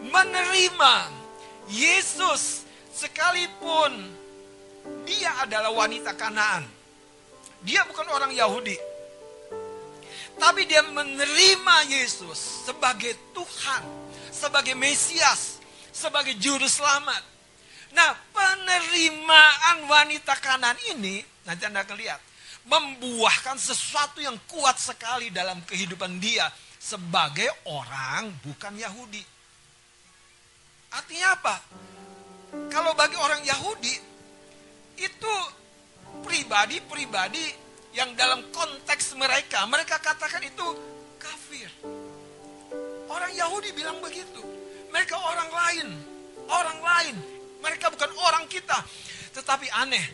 menerima 0.07 0.95
Yesus 1.67 2.63
sekalipun 2.95 3.91
dia 5.05 5.31
adalah 5.41 5.73
wanita 5.73 6.13
Kanaan. 6.13 6.65
Dia 7.65 7.81
bukan 7.89 8.05
orang 8.09 8.31
Yahudi. 8.33 8.77
Tapi 10.35 10.67
dia 10.67 10.83
menerima 10.83 11.75
Yesus 11.87 12.67
sebagai 12.67 13.15
Tuhan, 13.31 13.83
sebagai 14.29 14.75
Mesias, 14.75 15.63
sebagai 15.95 16.35
juru 16.35 16.67
selamat. 16.67 17.23
Nah, 17.95 18.11
penerimaan 18.35 19.87
wanita 19.87 20.35
kanan 20.43 20.75
ini, 20.91 21.23
nanti 21.47 21.63
Anda 21.63 21.87
akan 21.87 21.95
lihat, 21.95 22.19
membuahkan 22.67 23.55
sesuatu 23.55 24.19
yang 24.19 24.35
kuat 24.51 24.75
sekali 24.75 25.31
dalam 25.31 25.63
kehidupan 25.63 26.19
dia 26.19 26.51
sebagai 26.75 27.47
orang 27.71 28.35
bukan 28.43 28.75
Yahudi. 28.75 29.23
Artinya 30.91 31.27
apa? 31.39 31.55
Kalau 32.67 32.91
bagi 32.91 33.15
orang 33.15 33.41
Yahudi, 33.47 34.14
itu 34.99 35.35
pribadi-pribadi 36.23 37.45
yang 37.95 38.11
dalam 38.19 38.43
konteks 38.51 39.15
mereka, 39.15 39.63
mereka 39.71 39.99
katakan 40.03 40.43
itu 40.43 40.67
kafir. 41.15 41.69
Orang 43.07 43.31
Yahudi 43.31 43.71
bilang 43.71 43.97
begitu. 44.03 44.43
Mereka 44.91 45.15
orang 45.15 45.49
lain, 45.51 45.87
orang 46.47 46.79
lain. 46.79 47.15
Mereka 47.63 47.91
bukan 47.91 48.11
orang 48.27 48.45
kita. 48.51 48.75
Tetapi 49.35 49.67
aneh, 49.79 50.05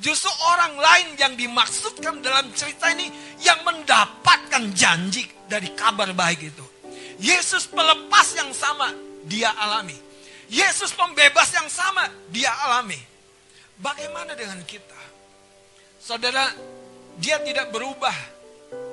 justru 0.00 0.32
orang 0.52 0.76
lain 0.76 1.08
yang 1.20 1.32
dimaksudkan 1.36 2.20
dalam 2.24 2.48
cerita 2.56 2.92
ini 2.92 3.08
yang 3.40 3.60
mendapatkan 3.64 4.72
janji 4.72 5.28
dari 5.48 5.72
kabar 5.76 6.12
baik 6.16 6.40
itu. 6.52 6.66
Yesus 7.20 7.68
pelepas 7.68 8.26
yang 8.36 8.50
sama, 8.50 8.90
dia 9.28 9.52
alami. 9.54 9.96
Yesus 10.50 10.92
pembebas 10.92 11.48
yang 11.56 11.68
sama, 11.70 12.04
dia 12.28 12.52
alami. 12.68 13.13
Bagaimana 13.78 14.38
dengan 14.38 14.62
kita? 14.62 15.00
Saudara, 15.98 16.46
dia 17.18 17.40
tidak 17.42 17.74
berubah. 17.74 18.14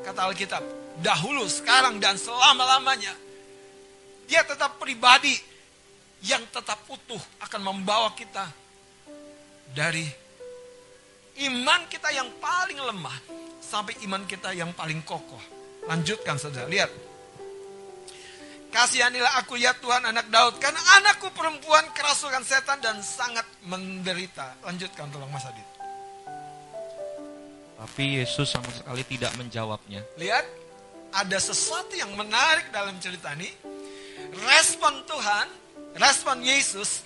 Kata 0.01 0.29
Alkitab, 0.29 0.63
dahulu, 1.01 1.45
sekarang, 1.45 2.01
dan 2.01 2.17
selama-lamanya. 2.17 3.13
Dia 4.25 4.41
tetap 4.47 4.79
pribadi 4.79 5.35
yang 6.23 6.41
tetap 6.53 6.81
utuh 6.87 7.19
akan 7.41 7.61
membawa 7.61 8.13
kita 8.13 8.45
dari 9.73 10.05
iman 11.49 11.81
kita 11.89 12.13
yang 12.13 12.29
paling 12.37 12.77
lemah 12.77 13.17
sampai 13.59 13.97
iman 14.05 14.23
kita 14.29 14.53
yang 14.55 14.71
paling 14.71 15.01
kokoh. 15.03 15.41
Lanjutkan 15.89 16.37
saudara, 16.37 16.69
lihat. 16.69 17.10
Kasihanilah 18.71 19.43
aku 19.43 19.59
ya 19.59 19.75
Tuhan 19.75 20.07
anak 20.07 20.31
Daud. 20.31 20.55
Karena 20.63 20.79
anakku 20.99 21.27
perempuan 21.35 21.83
kerasukan 21.91 22.39
setan 22.47 22.79
dan 22.79 23.03
sangat 23.03 23.43
menderita. 23.67 24.55
Lanjutkan 24.63 25.11
tolong 25.11 25.27
Mas 25.27 25.43
Adit. 25.43 25.67
Tapi 27.75 28.23
Yesus 28.23 28.47
sama 28.47 28.71
sekali 28.71 29.03
tidak 29.03 29.35
menjawabnya. 29.35 30.05
Lihat, 30.15 30.45
ada 31.11 31.37
sesuatu 31.41 31.91
yang 31.97 32.15
menarik 32.15 32.71
dalam 32.71 32.95
cerita 33.03 33.35
ini. 33.35 33.51
Respon 34.31 35.03
Tuhan, 35.03 35.47
respon 35.99 36.39
Yesus 36.39 37.03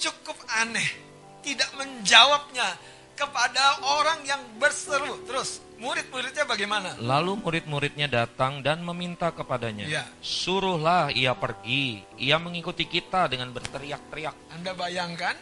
cukup 0.00 0.38
aneh. 0.56 1.04
tidak 1.44 1.68
menjawabnya 1.76 2.72
kepada 3.12 3.84
orang 4.00 4.24
yang 4.24 4.40
berseru. 4.56 5.20
Terus 5.28 5.60
murid-muridnya 5.78 6.44
bagaimana? 6.46 6.88
Lalu 7.00 7.32
murid-muridnya 7.40 8.06
datang 8.06 8.62
dan 8.62 8.82
meminta 8.82 9.30
kepadanya, 9.34 9.86
Ya. 9.86 10.04
"Suruhlah 10.22 11.10
ia 11.10 11.34
pergi. 11.34 12.02
Ia 12.18 12.38
mengikuti 12.38 12.86
kita 12.86 13.26
dengan 13.26 13.50
berteriak-teriak." 13.50 14.54
Anda 14.54 14.72
bayangkan 14.74 15.34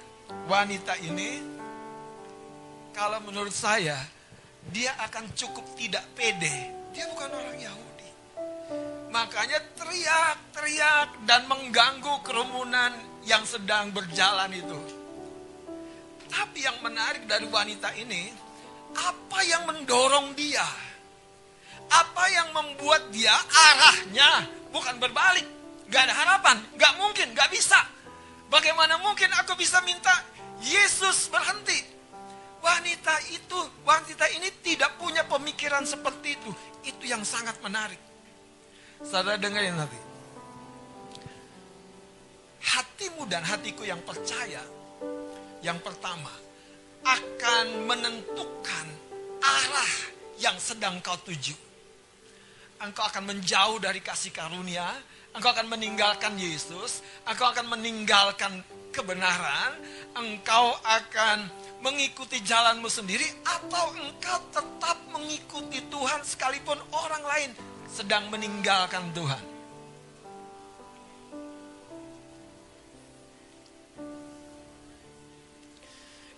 wanita 0.49 0.97
ini 1.05 1.43
kalau 2.93 3.21
menurut 3.25 3.53
saya 3.53 3.97
dia 4.71 4.95
akan 5.09 5.33
cukup 5.35 5.65
tidak 5.75 6.05
pede. 6.15 6.71
Dia 6.93 7.09
bukan 7.09 7.31
orang 7.33 7.59
Yahudi. 7.59 8.09
Makanya 9.11 9.59
teriak-teriak 9.75 11.09
dan 11.29 11.49
mengganggu 11.49 12.21
kerumunan 12.25 12.93
yang 13.25 13.43
sedang 13.49 13.91
berjalan 13.91 14.53
itu. 14.53 14.81
Tapi 16.33 16.65
yang 16.65 16.81
menarik 16.81 17.29
dari 17.29 17.45
wanita 17.45 17.93
ini, 17.97 18.33
apa 18.97 19.39
yang 19.45 19.63
mendorong 19.69 20.37
dia? 20.37 20.65
Apa 21.93 22.25
yang 22.33 22.49
membuat 22.57 23.13
dia 23.13 23.37
arahnya 23.37 24.49
bukan 24.73 24.97
berbalik? 24.97 25.45
Gak 25.93 26.09
ada 26.09 26.15
harapan, 26.17 26.57
gak 26.81 26.97
mungkin, 26.97 27.37
gak 27.37 27.53
bisa. 27.53 27.77
Bagaimana 28.49 28.97
mungkin 29.01 29.29
aku 29.37 29.57
bisa 29.57 29.81
minta 29.85 30.13
Yesus 30.65 31.29
berhenti? 31.29 31.85
Wanita 32.63 33.15
itu, 33.35 33.59
wanita 33.85 34.25
ini 34.39 34.49
tidak 34.63 34.97
punya 34.97 35.27
pemikiran 35.27 35.83
seperti 35.85 36.39
itu. 36.39 36.51
Itu 36.87 37.05
yang 37.05 37.27
sangat 37.27 37.59
menarik. 37.61 37.99
Saudara 39.03 39.37
dengerin 39.37 39.75
nanti. 39.77 39.99
Hatimu 42.63 43.27
dan 43.27 43.43
hatiku 43.43 43.83
yang 43.83 43.99
percaya, 44.07 44.63
yang 45.61 45.83
pertama, 45.83 46.31
akan 47.03 47.67
menentukan 47.87 48.87
arah 49.43 49.93
yang 50.39 50.55
sedang 50.59 50.99
kau 51.03 51.19
tuju. 51.23 51.55
Engkau 52.83 53.07
akan 53.07 53.31
menjauh 53.31 53.79
dari 53.79 54.03
kasih 54.03 54.35
karunia, 54.35 54.91
engkau 55.35 55.55
akan 55.55 55.71
meninggalkan 55.71 56.35
Yesus, 56.35 57.03
engkau 57.23 57.55
akan 57.55 57.71
meninggalkan 57.79 58.59
kebenaran, 58.91 59.79
engkau 60.19 60.75
akan 60.83 61.47
mengikuti 61.79 62.43
jalanmu 62.43 62.91
sendiri, 62.91 63.27
atau 63.47 63.95
engkau 63.95 64.39
tetap 64.51 64.99
mengikuti 65.15 65.79
Tuhan 65.87 66.21
sekalipun 66.27 66.79
orang 66.91 67.23
lain 67.23 67.51
sedang 67.87 68.27
meninggalkan 68.35 69.15
Tuhan. 69.15 69.52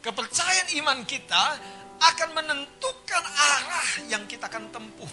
Kepercayaan 0.04 0.68
iman 0.84 1.00
kita 1.08 1.56
akan 1.96 2.28
menentukan 2.36 3.24
arah 3.24 3.88
yang 4.12 4.28
kita 4.28 4.52
akan 4.52 4.68
tempuh. 4.68 5.12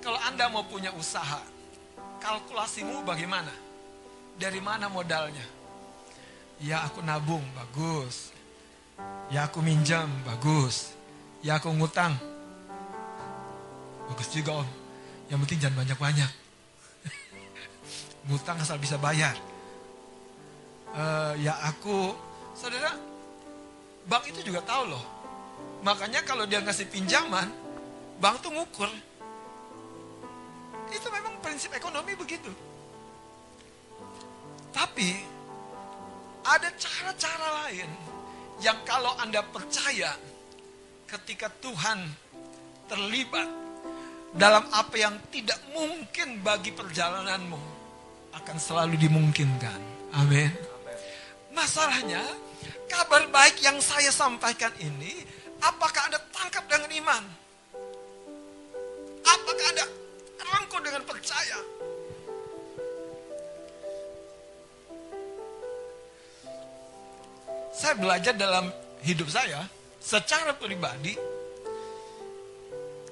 Kalau 0.00 0.16
Anda 0.24 0.48
mau 0.48 0.64
punya 0.64 0.88
usaha, 0.96 1.44
kalkulasimu 2.24 3.04
bagaimana? 3.04 3.52
Dari 4.40 4.64
mana 4.64 4.88
modalnya? 4.88 5.44
Ya 6.64 6.88
aku 6.88 7.04
nabung, 7.04 7.44
bagus. 7.52 8.32
Ya 9.28 9.44
aku 9.44 9.60
minjam, 9.60 10.08
bagus. 10.24 10.96
Ya 11.44 11.60
aku 11.60 11.68
ngutang. 11.76 12.16
Bagus 14.08 14.28
juga 14.32 14.64
om. 14.64 14.68
Yang 15.28 15.38
penting 15.44 15.58
jangan 15.68 15.76
banyak-banyak. 15.84 16.30
ngutang 18.32 18.56
asal 18.56 18.80
bisa 18.80 18.96
bayar. 18.96 19.36
Eh, 20.96 21.32
ya 21.44 21.54
aku, 21.68 22.16
saudara, 22.56 22.96
bank 24.08 24.24
itu 24.32 24.40
juga 24.48 24.64
tahu 24.64 24.88
loh. 24.88 25.04
Makanya 25.84 26.24
kalau 26.24 26.48
dia 26.48 26.64
ngasih 26.64 26.88
pinjaman, 26.88 27.52
bank 28.18 28.40
tuh 28.40 28.50
ngukur. 28.50 28.88
Itu 30.88 31.08
memang 31.12 31.36
prinsip 31.44 31.70
ekonomi 31.76 32.16
begitu. 32.16 32.48
Tapi 34.72 35.10
ada 36.48 36.68
cara-cara 36.72 37.48
lain 37.66 37.90
yang 38.64 38.78
kalau 38.88 39.12
Anda 39.20 39.44
percaya 39.44 40.16
ketika 41.08 41.52
Tuhan 41.60 42.08
terlibat 42.88 43.48
dalam 44.32 44.64
apa 44.72 44.96
yang 44.96 45.16
tidak 45.32 45.60
mungkin 45.72 46.40
bagi 46.44 46.72
perjalananmu 46.72 47.60
akan 48.34 48.56
selalu 48.56 48.96
dimungkinkan. 49.00 49.80
Amin. 50.16 50.67
Masalahnya, 51.58 52.22
kabar 52.86 53.26
baik 53.34 53.58
yang 53.66 53.82
saya 53.82 54.14
sampaikan 54.14 54.70
ini, 54.78 55.26
apakah 55.58 56.06
Anda 56.06 56.22
tangkap 56.30 56.62
dengan 56.70 56.86
iman? 57.02 57.24
Apakah 59.26 59.66
Anda 59.74 59.84
rangkul 60.38 60.80
dengan 60.86 61.02
percaya? 61.02 61.58
Saya 67.74 67.94
belajar 67.98 68.38
dalam 68.38 68.70
hidup 69.02 69.26
saya, 69.26 69.66
secara 69.98 70.54
pribadi, 70.54 71.18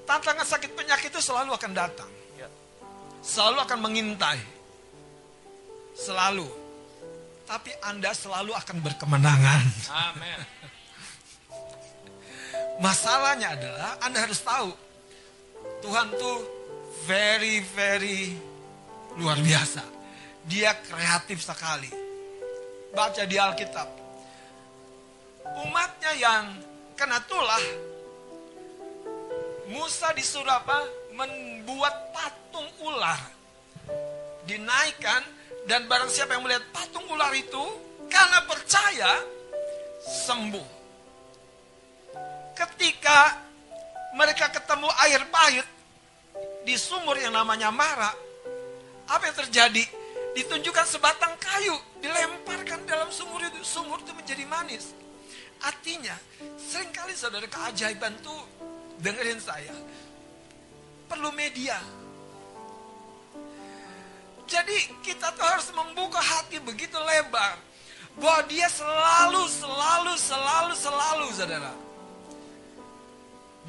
tantangan 0.07 0.47
sakit 0.47 0.71
penyakit 0.71 1.11
itu 1.11 1.19
selalu 1.19 1.51
akan 1.51 1.73
datang. 1.75 2.11
Selalu 3.27 3.59
akan 3.59 3.79
mengintai. 3.83 4.39
Selalu. 5.99 6.66
Tapi 7.47 7.71
Anda 7.87 8.11
selalu 8.11 8.51
akan 8.53 8.77
berkemenangan. 8.83 9.65
Amin. 10.11 10.41
Masalahnya 12.83 13.57
adalah 13.57 13.97
Anda 14.05 14.21
harus 14.27 14.43
tahu 14.45 14.69
Tuhan 15.81 16.13
tuh 16.13 16.39
very 17.07 17.63
very 17.73 18.35
luar 19.17 19.39
biasa. 19.41 19.81
Dia 20.51 20.75
kreatif 20.75 21.41
sekali. 21.41 21.89
Baca 22.93 23.23
di 23.23 23.37
Alkitab. 23.39 23.89
Umatnya 25.63 26.13
yang 26.19 26.45
kena 26.99 27.23
tulah 27.25 27.63
Musa 29.71 30.15
disuruh 30.15 30.51
apa? 30.51 30.87
Membuat 31.15 32.15
patung 32.15 32.67
ular. 32.83 33.19
Dinaikkan 34.47 35.23
dan 35.67 35.91
barang 35.91 36.11
siapa 36.11 36.39
yang 36.39 36.47
melihat 36.47 36.65
patung 36.71 37.05
ular 37.11 37.35
itu 37.35 37.65
karena 38.07 38.39
percaya 38.47 39.13
sembuh 40.07 40.77
ketika 42.57 43.47
mereka 44.17 44.49
ketemu 44.49 44.89
air 45.05 45.23
pahit 45.29 45.67
di 46.65 46.75
sumur 46.75 47.15
yang 47.21 47.37
namanya 47.37 47.69
Mara, 47.69 48.11
apa 49.07 49.23
yang 49.29 49.37
terjadi? 49.47 49.85
Ditunjukkan 50.37 50.87
sebatang 50.89 51.33
kayu, 51.41 51.77
dilemparkan 52.01 52.85
dalam 52.85 53.09
sumur 53.09 53.41
itu, 53.45 53.61
sumur 53.65 54.01
itu 54.03 54.13
menjadi 54.13 54.45
manis. 54.45 54.93
Artinya, 55.65 56.13
sering 56.61 56.93
kali 56.93 57.17
saudara 57.17 57.49
keajaiban 57.49 58.13
itu, 58.21 58.37
dengerin 59.01 59.41
saya, 59.41 59.73
perlu 61.09 61.33
media. 61.33 61.81
Jadi 64.47 64.77
kita 65.03 65.35
tuh 65.35 65.43
harus 65.43 65.69
membuka 65.75 66.23
hati 66.23 66.63
begitu 66.63 66.95
lebar. 66.97 67.59
Bahwa 68.17 68.41
dia 68.49 68.65
selalu, 68.73 69.45
selalu, 69.45 70.13
selalu, 70.17 70.73
selalu, 70.73 71.27
saudara 71.37 71.87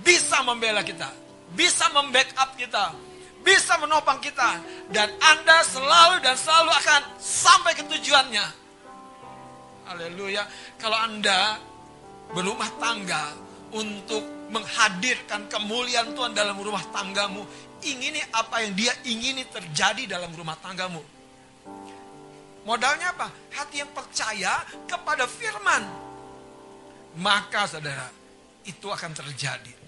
bisa 0.04 0.46
membela 0.46 0.86
kita, 0.86 1.10
bisa 1.58 1.90
membackup 1.90 2.54
kita, 2.60 2.94
bisa 3.42 3.80
menopang 3.82 4.22
kita, 4.22 4.62
dan 4.94 5.10
Anda 5.18 5.64
selalu 5.66 6.22
dan 6.22 6.36
selalu 6.38 6.72
akan 6.74 7.02
sampai 7.18 7.72
ke 7.74 7.84
tujuannya. 7.88 8.46
Haleluya. 9.88 10.44
Kalau 10.78 11.00
Anda 11.00 11.56
berumah 12.36 12.70
tangga 12.78 13.32
untuk 13.72 14.52
menghadirkan 14.52 15.48
kemuliaan 15.48 16.12
Tuhan 16.12 16.36
dalam 16.36 16.60
rumah 16.60 16.84
tanggamu, 16.92 17.44
ingini 17.94 18.20
apa 18.34 18.64
yang 18.66 18.74
Dia 18.76 18.94
ingini 19.08 19.48
terjadi 19.48 20.18
dalam 20.18 20.34
rumah 20.36 20.60
tanggamu. 20.60 21.00
Modalnya 22.68 23.16
apa? 23.16 23.32
Hati 23.56 23.80
yang 23.80 23.92
percaya 23.96 24.60
kepada 24.84 25.24
firman. 25.24 25.84
Maka 27.18 27.66
saudara, 27.66 28.12
itu 28.68 28.88
akan 28.92 29.12
terjadi 29.16 29.88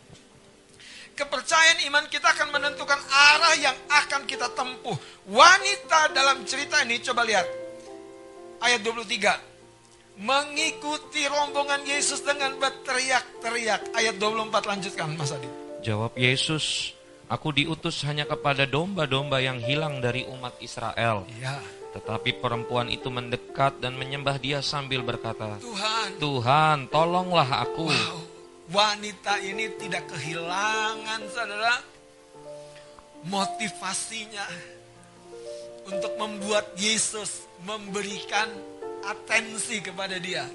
kepercayaan 1.19 1.83
iman 1.91 2.07
kita 2.07 2.31
akan 2.31 2.47
menentukan 2.55 2.95
arah 3.11 3.55
yang 3.59 3.75
akan 3.91 4.23
kita 4.23 4.47
tempuh. 4.55 4.95
Wanita 5.27 6.15
dalam 6.15 6.47
cerita 6.47 6.79
ini 6.87 7.03
coba 7.03 7.27
lihat. 7.27 7.43
Ayat 8.63 8.79
23. 8.87 10.23
Mengikuti 10.23 11.27
rombongan 11.27 11.83
Yesus 11.83 12.23
dengan 12.23 12.55
berteriak-teriak. 12.55 13.91
Ayat 13.91 14.15
24 14.15 14.63
lanjutkan 14.63 15.11
Mas 15.19 15.35
Adi. 15.35 15.47
Jawab 15.83 16.15
Yesus, 16.15 16.95
Aku 17.29 17.53
diutus 17.53 18.01
hanya 18.09 18.25
kepada 18.25 18.65
domba-domba 18.65 19.37
yang 19.37 19.61
hilang 19.61 20.01
dari 20.01 20.25
umat 20.25 20.57
Israel. 20.65 21.29
Ya. 21.37 21.61
Tetapi 21.93 22.41
perempuan 22.41 22.89
itu 22.89 23.13
mendekat 23.13 23.77
dan 23.77 23.93
menyembah 23.97 24.41
dia 24.41 24.65
sambil 24.65 25.05
berkata, 25.05 25.61
Tuhan, 25.61 26.17
Tuhan, 26.17 26.77
tolonglah 26.89 27.65
aku. 27.69 27.85
wow, 27.85 28.17
wanita 28.73 29.41
ini 29.45 29.69
tidak 29.77 30.09
kehilangan 30.09 31.21
saudara 31.29 31.81
motivasinya 33.25 34.45
untuk 35.85 36.13
membuat 36.17 36.73
Yesus 36.81 37.45
memberikan 37.61 38.49
atensi 39.05 39.81
kepada 39.81 40.17
dia. 40.17 40.49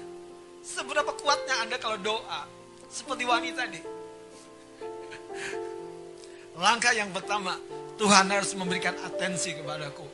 Seberapa 0.59 1.11
kuatnya 1.15 1.55
Anda 1.63 1.79
kalau 1.79 1.99
doa 2.03 2.47
seperti 2.91 3.23
wanita 3.23 3.63
ini? 3.69 3.81
Langkah 6.55 6.95
yang 6.95 7.11
pertama, 7.11 7.59
Tuhan 7.99 8.31
harus 8.31 8.55
memberikan 8.55 8.95
atensi 9.03 9.55
kepadaku. 9.59 10.07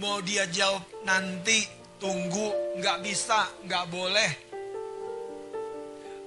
Mau 0.00 0.24
dia 0.24 0.48
jawab 0.48 0.80
nanti, 1.04 1.68
tunggu, 2.00 2.76
nggak 2.80 2.98
bisa, 3.04 3.44
nggak 3.68 3.84
boleh. 3.92 4.30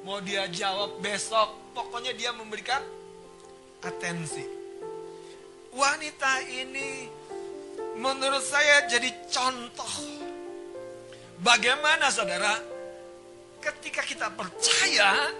Mau 0.05 0.21
dia 0.21 0.45
jawab 0.53 1.01
besok, 1.01 1.73
pokoknya 1.73 2.13
dia 2.13 2.29
memberikan 2.29 2.77
atensi. 3.81 4.45
Wanita 5.73 6.45
ini 6.45 7.09
menurut 7.97 8.45
saya 8.45 8.85
jadi 8.85 9.09
contoh. 9.33 9.93
Bagaimana 11.41 12.13
saudara, 12.13 12.61
ketika 13.59 14.05
kita 14.05 14.29
percaya, 14.29 15.33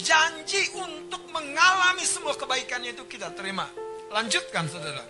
janji 0.00 0.70
untuk 0.76 1.22
mengalami 1.32 2.04
semua 2.04 2.36
kebaikannya 2.36 2.96
itu 2.96 3.04
kita 3.08 3.32
terima. 3.32 3.68
Lanjutkan 4.12 4.68
saudara. 4.70 5.04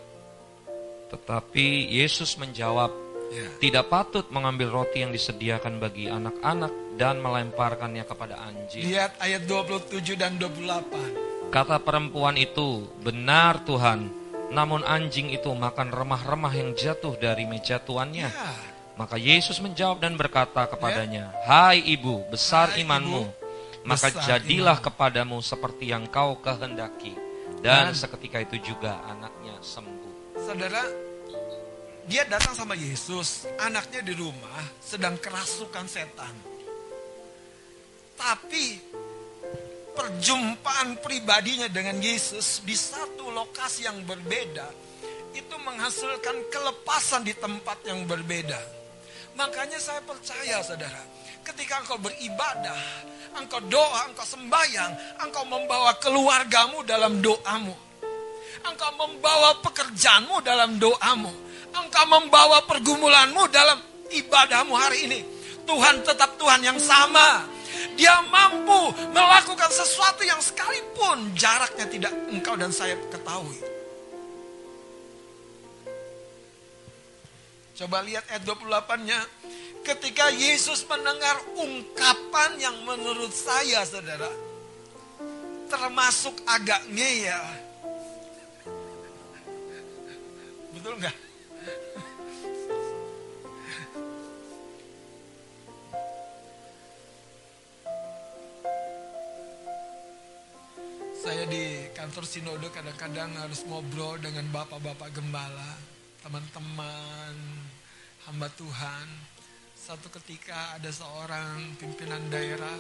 Tetapi 1.07 1.93
Yesus 1.95 2.35
menjawab, 2.37 2.91
Ya. 3.27 3.51
tidak 3.59 3.91
patut 3.91 4.27
mengambil 4.31 4.71
roti 4.71 5.03
yang 5.03 5.11
disediakan 5.11 5.83
bagi 5.83 6.07
anak-anak 6.07 6.71
dan 6.95 7.19
melemparkannya 7.19 8.07
kepada 8.07 8.39
anjing. 8.39 8.87
Lihat 8.87 9.19
ayat 9.19 9.43
27 9.51 10.15
dan 10.15 10.39
28. 10.39 11.51
Kata 11.51 11.83
perempuan 11.83 12.39
itu, 12.39 12.87
benar 13.03 13.67
Tuhan, 13.67 14.11
namun 14.55 14.87
anjing 14.87 15.35
itu 15.35 15.51
makan 15.51 15.91
remah-remah 15.91 16.55
yang 16.55 16.71
jatuh 16.79 17.19
dari 17.19 17.51
meja 17.51 17.83
tuannya. 17.83 18.31
Ya. 18.31 18.55
Maka 18.97 19.21
Yesus 19.21 19.61
menjawab 19.61 20.01
dan 20.01 20.17
berkata 20.17 20.65
kepadanya, 20.71 21.29
Hai 21.45 21.85
ibu, 21.85 22.25
besar 22.33 22.73
Hai, 22.73 22.87
imanmu, 22.87 23.23
ibu, 23.29 23.46
maka 23.87 24.11
jadilah 24.13 24.77
imanmu." 24.77 24.87
kepadamu 24.91 25.37
seperti 25.41 25.95
yang 25.95 26.11
kau 26.11 26.39
kehendaki. 26.43 27.15
Dan 27.63 27.91
Dan- 27.91 27.97
seketika 27.97 28.43
itu 28.43 28.75
juga 28.75 29.01
anaknya 29.07 29.57
sembuh. 29.63 30.37
Saudara, 30.45 30.85
dia 32.07 32.23
datang 32.29 32.55
sama 32.55 32.77
Yesus, 32.77 33.49
anaknya 33.59 34.05
di 34.05 34.15
rumah 34.15 34.63
sedang 34.79 35.17
kerasukan 35.19 35.87
setan. 35.89 36.35
Tapi 38.17 38.79
perjumpaan 39.97 41.01
pribadinya 41.01 41.67
dengan 41.73 41.97
Yesus 41.97 42.61
di 42.63 42.77
satu 42.77 43.33
lokasi 43.33 43.89
yang 43.89 44.05
berbeda 44.05 44.69
itu 45.33 45.57
menghasilkan 45.57 46.49
kelepasan 46.53 47.25
di 47.25 47.33
tempat 47.33 47.81
yang 47.89 48.05
berbeda. 48.05 48.76
Makanya 49.37 49.77
saya 49.77 50.01
percaya 50.01 50.65
saudara, 50.65 50.97
ketika 51.45 51.85
engkau 51.85 52.01
beribadah, 52.01 52.81
engkau 53.37 53.61
doa, 53.69 54.09
engkau 54.09 54.25
sembahyang, 54.25 55.21
engkau 55.21 55.45
membawa 55.45 55.93
keluargamu 56.01 56.81
dalam 56.89 57.21
doamu. 57.21 57.77
Engkau 58.65 58.91
membawa 58.97 59.61
pekerjaanmu 59.61 60.41
dalam 60.41 60.81
doamu. 60.81 61.29
Engkau 61.69 62.05
membawa 62.09 62.65
pergumulanmu 62.65 63.45
dalam 63.53 63.77
ibadahmu 64.09 64.73
hari 64.73 65.05
ini. 65.05 65.21
Tuhan 65.69 66.01
tetap 66.01 66.41
Tuhan 66.41 66.65
yang 66.65 66.81
sama. 66.81 67.45
Dia 67.93 68.25
mampu 68.33 68.97
melakukan 69.13 69.69
sesuatu 69.69 70.25
yang 70.25 70.41
sekalipun 70.41 71.37
jaraknya 71.37 71.85
tidak 71.93 72.13
engkau 72.33 72.57
dan 72.57 72.73
saya 72.73 72.97
ketahui. 73.13 73.76
Coba 77.77 78.01
lihat 78.01 78.25
ayat 78.33 78.43
28-nya. 78.49 79.21
Ketika 79.85 80.33
Yesus 80.33 80.89
mendengar 80.89 81.37
ungkapan 81.61 82.57
yang 82.57 82.77
menurut 82.89 83.31
saya 83.31 83.85
saudara. 83.85 84.33
Termasuk 85.69 86.41
agak 86.49 86.89
ngeyel. 86.89 87.45
Betul 90.73 90.95
nggak? 91.05 91.17
Saya 101.21 101.43
di 101.51 101.91
kantor 101.93 102.25
sinode 102.25 102.71
kadang-kadang 102.71 103.35
harus 103.35 103.67
ngobrol 103.67 104.15
dengan 104.23 104.47
bapak-bapak 104.55 105.11
gembala, 105.11 105.75
teman-teman, 106.27 107.39
hamba 108.27 108.51
Tuhan. 108.59 109.07
Satu 109.79 110.11
ketika 110.19 110.75
ada 110.75 110.91
seorang 110.91 111.79
pimpinan 111.79 112.19
daerah 112.27 112.75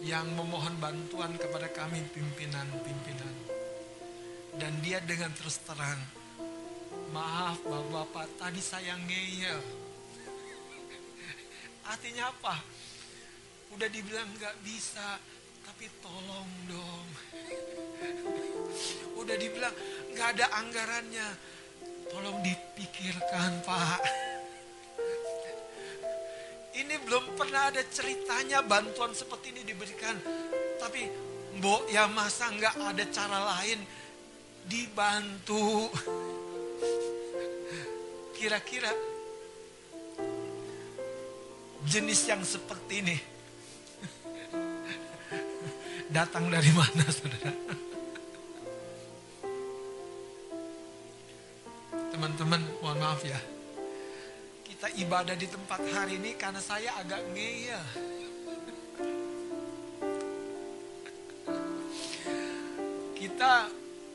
yang 0.00 0.24
memohon 0.32 0.72
bantuan 0.80 1.36
kepada 1.36 1.68
kami 1.68 2.00
pimpinan-pimpinan. 2.16 3.36
Dan 4.56 4.72
dia 4.80 5.04
dengan 5.04 5.36
terus 5.36 5.60
terang, 5.68 6.00
maaf 7.12 7.60
bapak-bapak 7.60 8.24
tadi 8.40 8.64
saya 8.64 8.96
ngeyel. 9.04 9.60
Artinya 11.92 12.32
apa? 12.32 12.56
Udah 13.76 13.88
dibilang 13.92 14.32
nggak 14.32 14.56
bisa, 14.64 15.20
tapi 15.60 15.92
tolong 16.00 16.48
dong. 16.72 17.08
Udah 19.20 19.36
dibilang 19.36 19.76
nggak 20.16 20.28
ada 20.40 20.46
anggarannya, 20.56 21.55
tolong 22.10 22.38
dipikirkan 22.42 23.62
pak. 23.62 24.00
Ini 26.76 26.94
belum 27.08 27.40
pernah 27.40 27.72
ada 27.72 27.80
ceritanya 27.88 28.60
bantuan 28.60 29.16
seperti 29.16 29.56
ini 29.56 29.64
diberikan. 29.64 30.16
Tapi 30.76 31.08
mbok 31.56 31.88
ya 31.88 32.04
masa 32.06 32.52
nggak 32.52 32.76
ada 32.76 33.04
cara 33.08 33.38
lain 33.56 33.80
dibantu. 34.68 35.88
Kira-kira 38.36 38.92
jenis 41.88 42.20
yang 42.28 42.44
seperti 42.44 42.94
ini 43.00 43.16
datang 46.12 46.52
dari 46.52 46.68
mana 46.76 47.04
saudara? 47.08 47.85
Teman-teman 52.16 52.64
mohon 52.80 52.96
maaf 52.96 53.20
ya. 53.28 53.36
Kita 54.64 54.88
ibadah 55.04 55.36
di 55.36 55.44
tempat 55.52 55.84
hari 55.92 56.16
ini 56.16 56.32
karena 56.40 56.64
saya 56.64 56.96
agak 56.96 57.20
ngeyel. 57.36 57.84
Kita 63.20 63.68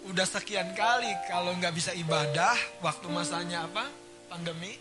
udah 0.10 0.26
sekian 0.26 0.74
kali 0.74 1.14
kalau 1.30 1.54
nggak 1.62 1.78
bisa 1.78 1.94
ibadah 1.94 2.58
waktu 2.82 3.06
masanya 3.06 3.70
apa 3.70 3.86
pandemi 4.34 4.74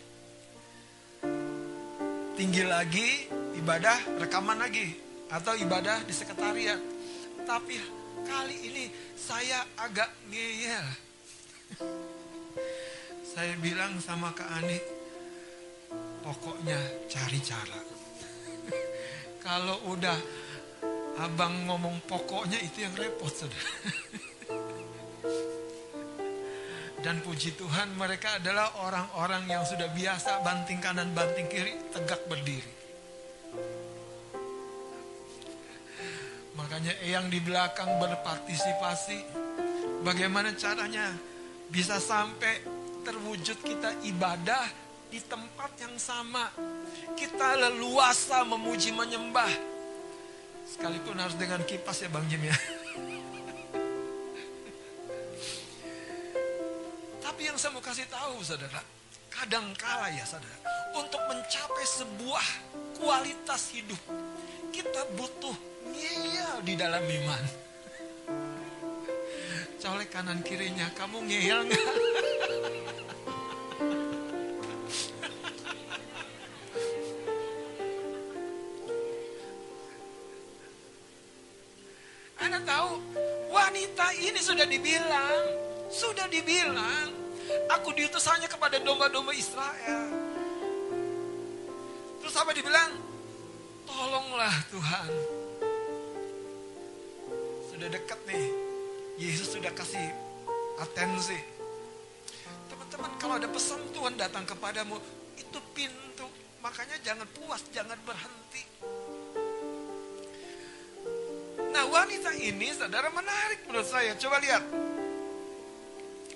tinggi 2.33 2.65
lagi 2.65 3.29
ibadah 3.53 4.17
rekaman 4.17 4.57
lagi 4.57 4.97
atau 5.29 5.53
ibadah 5.61 6.01
di 6.09 6.13
sekretariat 6.17 6.81
tapi 7.45 7.77
kali 8.25 8.57
ini 8.65 8.89
saya 9.13 9.61
agak 9.77 10.09
ngeyel 10.25 10.89
saya 13.31 13.55
bilang 13.63 13.95
sama 14.03 14.35
Kak 14.35 14.59
Ani 14.59 14.75
pokoknya 16.19 17.07
cari 17.07 17.39
cara 17.39 17.79
kalau 19.45 19.79
udah 19.87 20.19
abang 21.23 21.63
ngomong 21.63 22.03
pokoknya 22.11 22.59
itu 22.59 22.83
yang 22.83 22.91
repot 22.99 23.31
saudara 23.31 23.71
Dan 27.01 27.17
puji 27.25 27.57
Tuhan 27.57 27.97
mereka 27.97 28.37
adalah 28.37 28.77
orang-orang 28.77 29.49
yang 29.49 29.65
sudah 29.65 29.89
biasa 29.89 30.45
banting 30.45 30.77
kanan 30.77 31.09
banting 31.17 31.49
kiri 31.49 31.73
tegak 31.89 32.21
berdiri. 32.29 32.69
Makanya 36.53 36.93
yang 37.01 37.25
di 37.33 37.41
belakang 37.41 37.89
berpartisipasi. 37.97 39.17
Bagaimana 40.05 40.53
caranya 40.53 41.09
bisa 41.73 41.97
sampai 41.97 42.80
terwujud 43.01 43.57
kita 43.65 43.93
ibadah 44.05 44.65
di 45.11 45.19
tempat 45.25 45.75
yang 45.81 45.97
sama. 45.99 46.47
Kita 47.17 47.57
leluasa 47.67 48.47
memuji 48.47 48.93
menyembah. 48.95 49.51
Sekalipun 50.65 51.19
harus 51.19 51.35
dengan 51.35 51.59
kipas 51.67 51.99
ya 51.99 52.09
Bang 52.13 52.23
Jim 52.31 52.47
ya. 52.47 52.55
Tapi 57.25 57.41
yang 57.43 57.57
saya 57.59 57.75
mau 57.75 57.83
kasih 57.83 58.07
tahu 58.07 58.39
saudara, 58.45 58.79
kadangkala 59.27 60.07
ya 60.15 60.23
saudara, 60.23 60.55
untuk 60.95 61.19
mencapai 61.27 61.85
sebuah 61.85 62.47
kualitas 63.01 63.73
hidup, 63.75 63.99
kita 64.71 65.03
butuh 65.19 65.57
ngeyel 65.91 66.63
di 66.63 66.79
dalam 66.79 67.03
iman. 67.03 67.43
Colek 69.81 70.13
kanan 70.13 70.39
kirinya, 70.45 70.87
kamu 70.95 71.25
ngeyel 71.27 71.67
nggak? 71.67 71.83
tahu, 82.63 83.01
wanita 83.51 84.15
ini 84.21 84.39
sudah 84.39 84.65
dibilang, 84.65 85.43
sudah 85.91 86.25
dibilang, 86.31 87.11
aku 87.67 87.91
diutus 87.93 88.25
hanya 88.31 88.47
kepada 88.47 88.79
domba-domba 88.79 89.35
Israel. 89.35 90.07
Terus 92.21 92.35
apa 92.37 92.51
dibilang? 92.55 92.91
Tolonglah 93.83 94.55
Tuhan. 94.71 95.11
Sudah 97.67 97.87
dekat 97.91 98.19
nih, 98.29 98.45
Yesus 99.19 99.57
sudah 99.57 99.73
kasih 99.73 100.07
atensi. 100.79 101.37
Teman-teman, 102.71 103.11
kalau 103.19 103.35
ada 103.35 103.49
pesan 103.51 103.81
Tuhan 103.91 104.15
datang 104.15 104.47
kepadamu, 104.47 104.95
itu 105.35 105.59
pintu. 105.75 106.29
Makanya 106.63 106.95
jangan 107.03 107.27
puas, 107.35 107.61
jangan 107.73 107.97
berhenti. 108.05 108.70
Wanita 111.91 112.31
ini 112.39 112.71
saudara 112.71 113.11
menarik 113.11 113.67
menurut 113.67 113.85
saya. 113.85 114.15
Coba 114.15 114.39
lihat. 114.39 114.63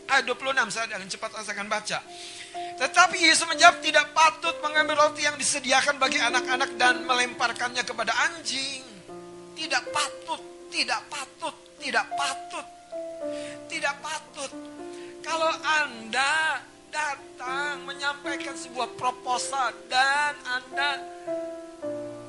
Ayat 0.06 0.30
26 0.30 0.70
saya 0.70 0.86
akan 0.92 1.10
cepat 1.10 1.30
saya 1.42 1.56
akan 1.58 1.68
baca. 1.72 1.98
Tetapi 2.76 3.18
Yesus 3.18 3.48
menjawab 3.50 3.82
tidak 3.82 4.14
patut 4.14 4.54
mengambil 4.62 5.08
roti 5.08 5.26
yang 5.26 5.34
disediakan 5.40 5.98
bagi 5.98 6.22
anak-anak 6.22 6.78
dan 6.78 7.02
melemparkannya 7.08 7.82
kepada 7.82 8.14
anjing. 8.30 8.86
Tidak 9.56 9.84
patut, 9.90 10.42
tidak 10.70 11.02
patut, 11.10 11.56
tidak 11.82 12.06
patut. 12.14 12.66
Tidak 13.66 13.96
patut. 14.04 14.52
Kalau 15.26 15.50
Anda 15.66 16.62
datang 16.94 17.90
menyampaikan 17.90 18.54
sebuah 18.54 18.94
proposal 18.94 19.74
dan 19.90 20.38
Anda 20.46 20.90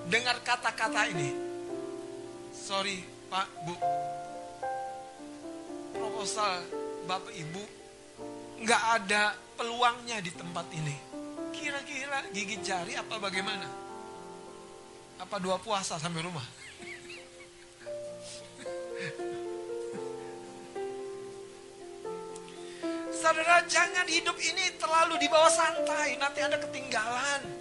dengar 0.07 0.39
kata-kata 0.43 1.11
ini 1.11 1.31
sorry 2.67 3.16
Pak 3.27 3.49
Bu. 3.67 3.75
Proposal 5.97 6.63
Bapak 7.07 7.35
Ibu 7.35 7.63
nggak 8.63 8.83
ada 9.03 9.35
peluangnya 9.59 10.23
di 10.23 10.31
tempat 10.31 10.67
ini. 10.75 10.97
Kira-kira 11.51 12.27
gigit 12.31 12.63
jari 12.63 12.95
apa 12.95 13.19
bagaimana? 13.19 13.67
Apa 15.17 15.41
dua 15.41 15.57
puasa 15.59 15.99
sampai 15.99 16.23
rumah? 16.23 16.45
Saudara 23.11 23.65
jangan 23.67 24.07
hidup 24.07 24.39
ini 24.39 24.79
terlalu 24.79 25.19
di 25.19 25.27
bawah 25.27 25.51
santai. 25.51 26.15
Nanti 26.21 26.39
Anda 26.45 26.63
ketinggalan 26.63 27.57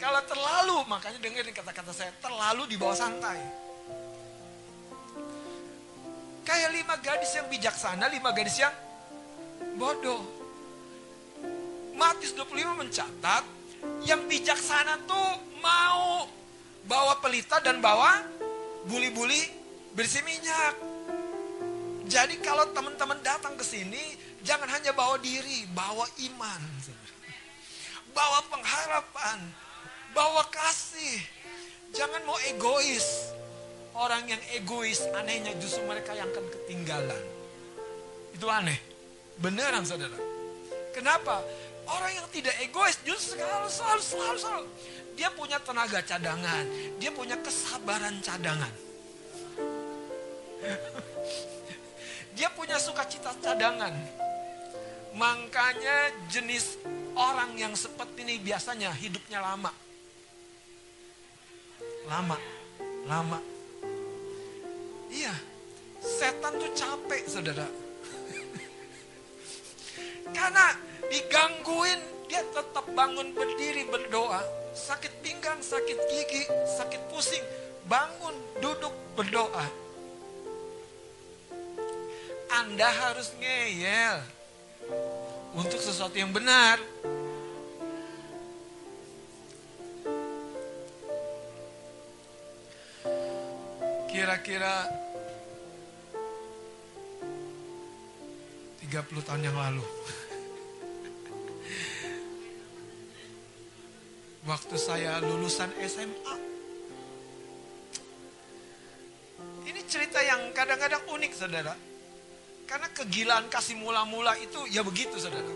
Kalau 0.00 0.24
terlalu, 0.24 0.88
makanya 0.88 1.20
dengerin 1.20 1.52
kata-kata 1.52 1.92
saya, 1.92 2.08
terlalu 2.24 2.72
di 2.72 2.80
bawah 2.80 2.96
santai. 2.96 3.36
Kayak 6.40 6.70
lima 6.72 6.96
gadis 7.04 7.36
yang 7.36 7.52
bijaksana, 7.52 8.08
lima 8.08 8.32
gadis 8.32 8.56
yang 8.56 8.72
bodoh. 9.76 10.24
Matius 12.00 12.32
25 12.32 12.80
mencatat, 12.80 13.44
yang 14.08 14.24
bijaksana 14.24 15.04
tuh 15.04 15.30
mau 15.60 16.24
bawa 16.88 17.20
pelita 17.20 17.60
dan 17.60 17.84
bawa 17.84 18.24
buli-buli 18.88 19.52
bersih 19.92 20.24
minyak. 20.24 20.80
Jadi 22.08 22.40
kalau 22.40 22.72
teman-teman 22.72 23.20
datang 23.20 23.52
ke 23.52 23.62
sini, 23.68 24.16
jangan 24.40 24.66
hanya 24.66 24.96
bawa 24.96 25.20
diri, 25.20 25.68
bawa 25.76 26.08
iman. 26.32 26.62
Bawa 28.16 28.42
pengharapan, 28.48 29.38
bawa 30.14 30.46
kasih. 30.50 31.20
Jangan 31.94 32.22
mau 32.26 32.38
egois. 32.50 33.34
Orang 33.90 34.22
yang 34.30 34.38
egois 34.54 35.02
anehnya 35.18 35.50
justru 35.58 35.82
mereka 35.84 36.14
yang 36.14 36.30
akan 36.30 36.46
ketinggalan. 36.46 37.24
Itu 38.30 38.46
aneh. 38.46 38.78
Beneran 39.42 39.82
saudara. 39.82 40.14
Kenapa? 40.94 41.42
Orang 41.90 42.12
yang 42.14 42.26
tidak 42.30 42.54
egois 42.62 42.94
justru 43.02 43.34
selalu, 43.34 43.66
selalu, 43.66 44.02
selalu, 44.02 44.38
selalu. 44.38 44.66
Dia 45.18 45.28
punya 45.34 45.58
tenaga 45.58 46.00
cadangan. 46.06 46.64
Dia 47.02 47.10
punya 47.10 47.36
kesabaran 47.42 48.22
cadangan. 48.22 48.72
Dia 52.38 52.48
punya 52.54 52.78
sukacita 52.78 53.34
cadangan. 53.42 53.90
Makanya 55.18 56.14
jenis 56.30 56.78
orang 57.18 57.58
yang 57.58 57.74
seperti 57.74 58.22
ini 58.22 58.38
biasanya 58.38 58.94
hidupnya 58.94 59.42
lama 59.42 59.74
lama, 62.10 62.36
lama. 63.06 63.38
Iya, 65.14 65.30
setan 66.02 66.58
tuh 66.58 66.74
capek 66.74 67.22
saudara. 67.30 67.70
Karena 70.34 70.74
digangguin, 71.06 72.02
dia 72.26 72.42
tetap 72.50 72.90
bangun 72.98 73.30
berdiri 73.30 73.86
berdoa. 73.86 74.42
Sakit 74.74 75.22
pinggang, 75.22 75.62
sakit 75.62 75.98
gigi, 76.10 76.50
sakit 76.74 76.98
pusing. 77.14 77.42
Bangun, 77.86 78.34
duduk, 78.58 78.94
berdoa. 79.14 79.66
Anda 82.50 82.90
harus 82.90 83.30
ngeyel 83.38 84.18
untuk 85.54 85.78
sesuatu 85.78 86.18
yang 86.18 86.34
benar. 86.34 86.82
Kira-kira 94.30 94.86
30 98.86 99.26
tahun 99.26 99.42
yang 99.42 99.58
lalu. 99.58 99.82
Waktu 104.46 104.76
saya 104.78 105.18
lulusan 105.18 105.74
SMA. 105.82 106.34
Ini 109.66 109.82
cerita 109.90 110.22
yang 110.22 110.54
kadang-kadang 110.54 111.10
unik 111.10 111.34
saudara. 111.34 111.74
Karena 112.70 112.86
kegilaan 112.94 113.50
kasih 113.50 113.82
mula-mula 113.82 114.38
itu 114.38 114.62
ya 114.70 114.86
begitu 114.86 115.18
saudara. 115.18 115.50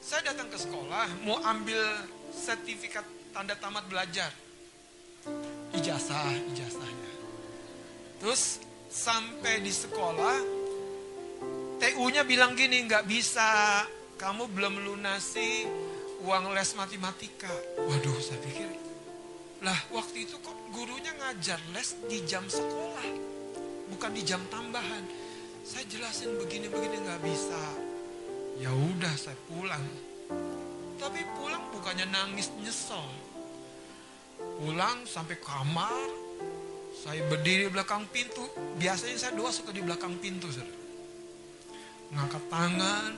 Saya 0.00 0.32
datang 0.32 0.48
ke 0.48 0.56
sekolah 0.56 1.20
mau 1.28 1.36
ambil 1.44 1.84
sertifikat 2.32 3.04
tanda 3.36 3.52
tamat 3.60 3.84
belajar. 3.92 4.32
Ijazah, 5.76 6.32
ijazahnya. 6.54 6.85
Terus 8.16 8.64
sampai 8.88 9.60
di 9.60 9.72
sekolah, 9.72 10.38
TU-nya 11.76 12.24
bilang 12.24 12.56
gini, 12.56 12.88
nggak 12.88 13.04
bisa, 13.04 13.84
kamu 14.16 14.48
belum 14.56 14.80
lunasi 14.80 15.68
uang 16.24 16.56
les 16.56 16.70
matematika. 16.72 17.52
Waduh, 17.76 18.16
saya 18.24 18.40
pikir, 18.40 18.68
lah 19.60 19.76
waktu 19.92 20.24
itu 20.24 20.40
kok 20.40 20.56
gurunya 20.72 21.12
ngajar 21.20 21.60
les 21.76 21.92
di 22.08 22.24
jam 22.24 22.48
sekolah, 22.48 23.08
bukan 23.92 24.10
di 24.16 24.24
jam 24.24 24.40
tambahan. 24.48 25.04
Saya 25.66 25.84
jelasin 25.90 26.38
begini-begini 26.40 27.02
nggak 27.04 27.22
bisa. 27.26 27.62
Ya 28.56 28.72
udah, 28.72 29.14
saya 29.18 29.36
pulang. 29.50 29.84
Tapi 30.96 31.20
pulang 31.36 31.68
bukannya 31.74 32.08
nangis 32.08 32.48
nyesel. 32.56 33.04
Pulang 34.36 35.04
sampai 35.04 35.36
kamar, 35.42 36.08
saya 37.06 37.22
berdiri 37.30 37.70
di 37.70 37.72
belakang 37.72 38.02
pintu. 38.10 38.42
Biasanya 38.82 39.14
saya 39.14 39.32
doa 39.38 39.54
suka 39.54 39.70
di 39.70 39.78
belakang 39.78 40.18
pintu. 40.18 40.50
Saudara. 40.50 40.74
Ngangkat 42.10 42.44
tangan. 42.50 43.12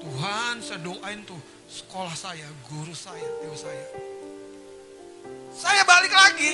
Tuhan 0.00 0.54
saya 0.64 0.80
doain 0.80 1.20
tuh 1.28 1.36
sekolah 1.68 2.16
saya, 2.16 2.48
guru 2.68 2.92
saya, 2.96 3.24
teo 3.40 3.52
saya. 3.52 3.86
Saya 5.52 5.84
balik 5.84 6.12
lagi. 6.12 6.52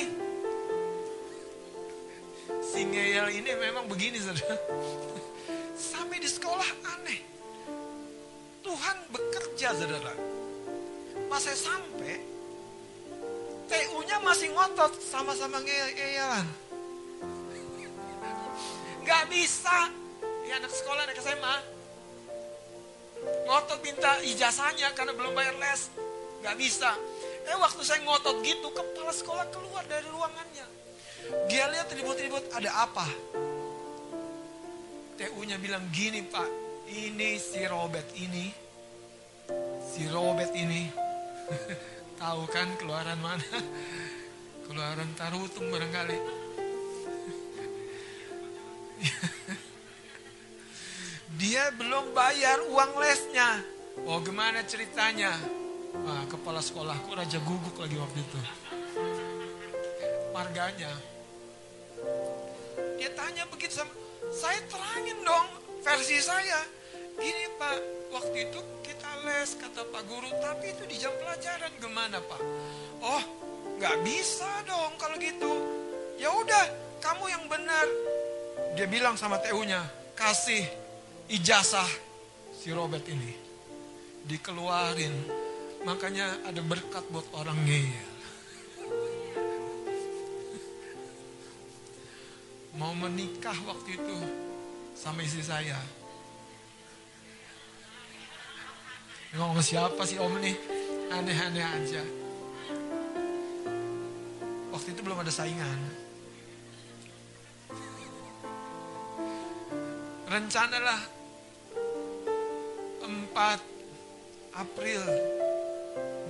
Si 2.59 2.83
ngeyel 2.83 3.31
ini 3.35 3.51
memang 3.55 3.87
begini 3.87 4.19
saudara. 4.19 4.55
Sampai 5.91 6.19
di 6.19 6.27
sekolah 6.27 6.67
aneh. 6.95 7.19
Tuhan 8.63 8.97
bekerja 9.11 9.75
saudara. 9.79 10.15
Pas 11.27 11.43
saya 11.43 11.59
sampai, 11.59 12.23
TU-nya 13.67 14.17
masih 14.23 14.47
ngotot 14.55 14.95
sama-sama 15.03 15.59
ngeyelan. 15.59 16.66
Gak 19.07 19.23
bisa. 19.31 19.87
Dia 20.43 20.59
anak 20.59 20.71
sekolah, 20.75 21.07
anak 21.07 21.17
SMA. 21.23 21.55
Ngotot 23.47 23.79
minta 23.79 24.19
ijazahnya 24.27 24.91
karena 24.91 25.15
belum 25.15 25.31
bayar 25.31 25.55
les. 25.55 25.87
Gak 26.43 26.59
bisa. 26.59 26.91
Eh 27.47 27.55
waktu 27.55 27.81
saya 27.87 28.03
ngotot 28.03 28.43
gitu, 28.43 28.67
kepala 28.75 29.15
sekolah 29.15 29.47
keluar 29.47 29.87
dari 29.87 30.03
ruangannya. 30.11 30.67
Dia 31.47 31.71
lihat 31.71 31.87
ribut-ribut, 31.95 32.51
ada 32.51 32.67
apa? 32.83 33.07
TU-nya 35.17 35.57
bilang 35.57 35.87
gini 35.89 36.21
pak, 36.21 36.45
ini 36.93 37.41
si 37.41 37.65
Robert 37.65 38.05
ini, 38.21 38.53
si 39.81 40.05
Robert 40.13 40.53
ini, 40.53 40.85
tahu 42.21 42.45
kan 42.53 42.69
keluaran 42.77 43.17
mana? 43.17 43.41
Keluaran 44.67 45.09
Tarutung 45.15 45.71
barangkali. 45.71 46.36
Dia 51.41 51.69
belum 51.75 52.17
bayar 52.17 52.65
uang 52.71 52.97
lesnya. 52.97 53.77
Oh 54.05 54.21
gimana 54.21 54.61
ceritanya? 54.65 55.33
Wah, 56.05 56.25
kepala 56.29 56.61
sekolahku 56.61 57.17
raja 57.17 57.41
guguk 57.41 57.81
lagi 57.81 57.97
waktu 57.97 58.19
itu. 58.21 58.39
Marganya. 60.33 60.93
Dia 62.97 63.09
tanya 63.17 63.49
begitu 63.49 63.81
sama, 63.81 63.93
saya 64.29 64.61
terangin 64.69 65.17
dong 65.25 65.47
versi 65.81 66.21
saya. 66.21 66.61
Gini 67.17 67.49
pak, 67.57 67.77
waktu 68.13 68.45
itu 68.45 68.59
kita 68.85 69.09
les 69.25 69.57
kata 69.57 69.81
pak 69.89 70.03
guru, 70.05 70.29
tapi 70.37 70.69
itu 70.69 70.83
di 70.85 71.01
jam 71.01 71.13
pelajaran 71.17 71.73
gimana 71.81 72.21
pak? 72.21 72.41
Oh, 73.01 73.23
nggak 73.81 73.97
bisa 74.05 74.61
dong 74.69 74.93
kalau 75.01 75.17
gitu. 75.17 75.51
Ya 76.21 76.29
udah, 76.29 76.65
kamu 77.01 77.25
yang 77.29 77.45
benar. 77.49 77.85
Dia 78.77 78.85
bilang 78.85 79.17
sama 79.17 79.41
TU-nya, 79.41 79.81
kasih 80.13 80.61
ijazah 81.33 81.89
si 82.53 82.69
Robert 82.69 83.03
ini. 83.09 83.33
Dikeluarin. 84.27 85.15
Makanya 85.81 86.45
ada 86.45 86.61
berkat 86.61 87.05
buat 87.09 87.25
orang 87.33 87.57
ngeyel. 87.63 88.09
Mau 92.77 92.93
menikah 92.93 93.57
waktu 93.65 93.97
itu 93.97 94.17
sama 94.93 95.25
istri 95.25 95.41
saya. 95.41 95.81
Ngomong 99.33 99.65
siapa 99.65 100.05
sih 100.05 100.21
om 100.21 100.37
nih? 100.37 100.53
Aneh-aneh 101.09 101.65
aja. 101.65 102.03
Waktu 104.69 104.93
itu 104.93 105.01
belum 105.01 105.25
ada 105.25 105.33
saingan. 105.33 105.96
Rencanalah 110.27 110.99
4 112.99 114.59
April 114.59 115.01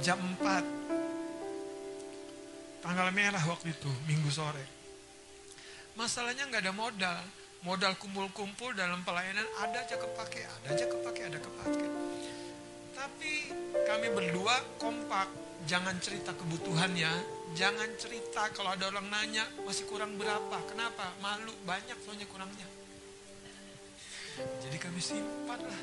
jam 0.06 0.22
4 0.38 2.86
tanggal 2.86 3.10
merah 3.10 3.42
waktu 3.50 3.74
itu 3.74 3.90
minggu 4.06 4.30
sore. 4.30 4.62
Masalahnya 5.98 6.46
nggak 6.46 6.62
ada 6.62 6.78
modal. 6.78 7.18
Modal 7.66 7.98
kumpul-kumpul 7.98 8.78
dalam 8.78 9.02
pelayanan 9.02 9.50
ada 9.66 9.82
aja 9.82 9.98
kepake 9.98 10.46
ada 10.46 10.78
aja 10.78 10.86
kepake 10.86 11.34
ada 11.34 11.42
kepake. 11.42 11.90
Tapi 12.94 13.50
kami 13.82 14.14
berdua 14.14 14.62
kompak. 14.78 15.26
Jangan 15.66 15.98
cerita 15.98 16.38
kebutuhannya. 16.38 17.10
Jangan 17.58 17.90
cerita 17.98 18.46
kalau 18.54 18.78
ada 18.78 18.94
orang 18.94 19.10
nanya 19.10 19.42
masih 19.66 19.90
kurang 19.90 20.22
berapa? 20.22 20.62
Kenapa? 20.70 21.18
Malu 21.18 21.50
banyak 21.66 21.98
soalnya 22.06 22.30
kurangnya 22.30 22.77
jadi 24.38 24.78
kami 24.78 25.02
simpan 25.02 25.62
lah 25.62 25.82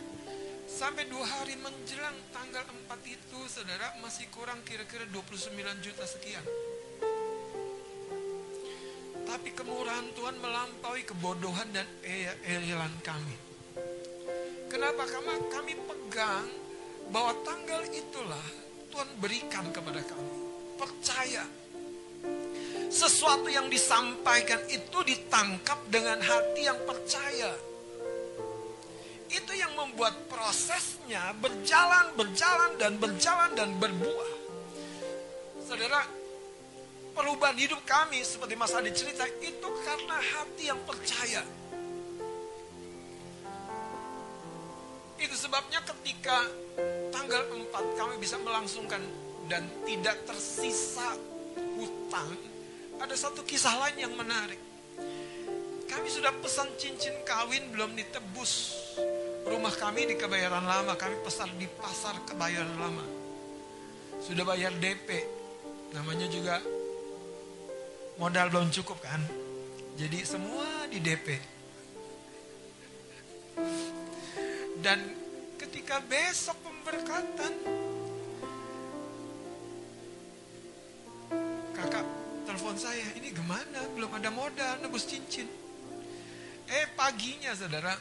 Sampai 0.75 1.07
dua 1.07 1.23
hari 1.23 1.55
menjelang 1.63 2.19
tanggal 2.35 2.67
4 2.67 2.99
itu, 3.07 3.39
saudara 3.47 3.95
masih 4.03 4.27
kurang 4.35 4.59
kira-kira 4.67 5.07
29 5.07 5.55
juta 5.79 6.03
sekian. 6.03 6.43
Tapi 9.23 9.55
kemurahan 9.55 10.11
Tuhan 10.19 10.35
melampaui 10.43 11.07
kebodohan 11.07 11.71
dan 11.71 11.87
eyalan 12.43 12.91
kami. 13.07 13.37
Kenapa? 14.67 15.07
Karena 15.07 15.39
kami 15.47 15.79
pegang 15.79 16.49
bahwa 17.15 17.39
tanggal 17.47 17.87
itulah 17.95 18.47
Tuhan 18.91 19.09
berikan 19.23 19.71
kepada 19.71 20.03
kami. 20.03 20.37
Percaya. 20.75 21.47
Sesuatu 22.91 23.47
yang 23.47 23.71
disampaikan 23.71 24.59
itu 24.67 24.99
ditangkap 25.07 25.79
dengan 25.87 26.19
hati 26.19 26.67
yang 26.67 26.83
percaya 26.83 27.74
itu 29.35 29.53
yang 29.59 29.75
membuat 29.75 30.15
prosesnya 30.31 31.35
berjalan, 31.43 32.15
berjalan, 32.15 32.71
dan 32.79 32.93
berjalan, 33.03 33.51
dan 33.59 33.75
berbuah. 33.83 34.33
Saudara, 35.67 36.07
perubahan 37.19 37.59
hidup 37.59 37.83
kami 37.83 38.23
seperti 38.23 38.55
masa 38.55 38.79
dicerita 38.79 39.27
itu 39.43 39.69
karena 39.83 40.17
hati 40.23 40.71
yang 40.71 40.79
percaya. 40.87 41.43
Itu 45.19 45.35
sebabnya 45.35 45.83
ketika 45.83 46.37
tanggal 47.11 47.43
4 47.51 47.99
kami 47.99 48.15
bisa 48.23 48.39
melangsungkan 48.39 49.03
dan 49.51 49.67
tidak 49.83 50.15
tersisa 50.31 51.17
hutang, 51.75 52.39
ada 53.03 53.15
satu 53.19 53.43
kisah 53.43 53.75
lain 53.83 53.99
yang 53.99 54.15
menarik. 54.15 54.61
Kami 55.91 56.09
sudah 56.11 56.35
pesan 56.43 56.69
cincin 56.75 57.15
kawin 57.23 57.71
belum 57.71 57.95
ditebus 57.95 58.53
Rumah 59.45 59.75
kami 59.77 60.09
di 60.09 60.17
kebayaran 60.17 60.65
lama, 60.65 60.97
kami 60.97 61.21
pesan 61.21 61.53
di 61.61 61.69
pasar 61.69 62.17
kebayaran 62.25 62.81
lama. 62.81 63.05
Sudah 64.25 64.41
bayar 64.41 64.73
DP, 64.81 65.21
namanya 65.93 66.25
juga 66.33 66.65
modal 68.17 68.49
belum 68.49 68.73
cukup 68.73 69.05
kan. 69.05 69.21
Jadi 70.01 70.25
semua 70.25 70.89
di 70.89 70.97
DP. 70.97 71.29
Dan 74.81 75.13
ketika 75.61 76.01
besok 76.09 76.57
pemberkatan, 76.65 77.53
kakak 81.77 82.07
telepon 82.49 82.77
saya, 82.81 83.13
ini 83.21 83.29
gimana? 83.29 83.93
Belum 83.93 84.09
ada 84.09 84.33
modal, 84.33 84.81
nebus 84.81 85.05
cincin. 85.05 85.47
Eh 86.65 86.89
paginya 86.97 87.53
saudara, 87.53 87.93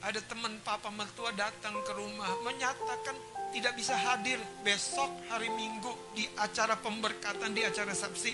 ada 0.00 0.20
teman 0.24 0.56
papa 0.64 0.88
mertua 0.88 1.28
datang 1.36 1.76
ke 1.84 1.92
rumah 1.92 2.32
menyatakan 2.40 3.16
tidak 3.52 3.76
bisa 3.76 3.92
hadir 3.92 4.40
besok 4.64 5.10
hari 5.28 5.50
Minggu 5.52 5.92
di 6.16 6.24
acara 6.40 6.78
pemberkatan 6.78 7.52
di 7.52 7.66
acara 7.66 7.92
resepsi 7.92 8.32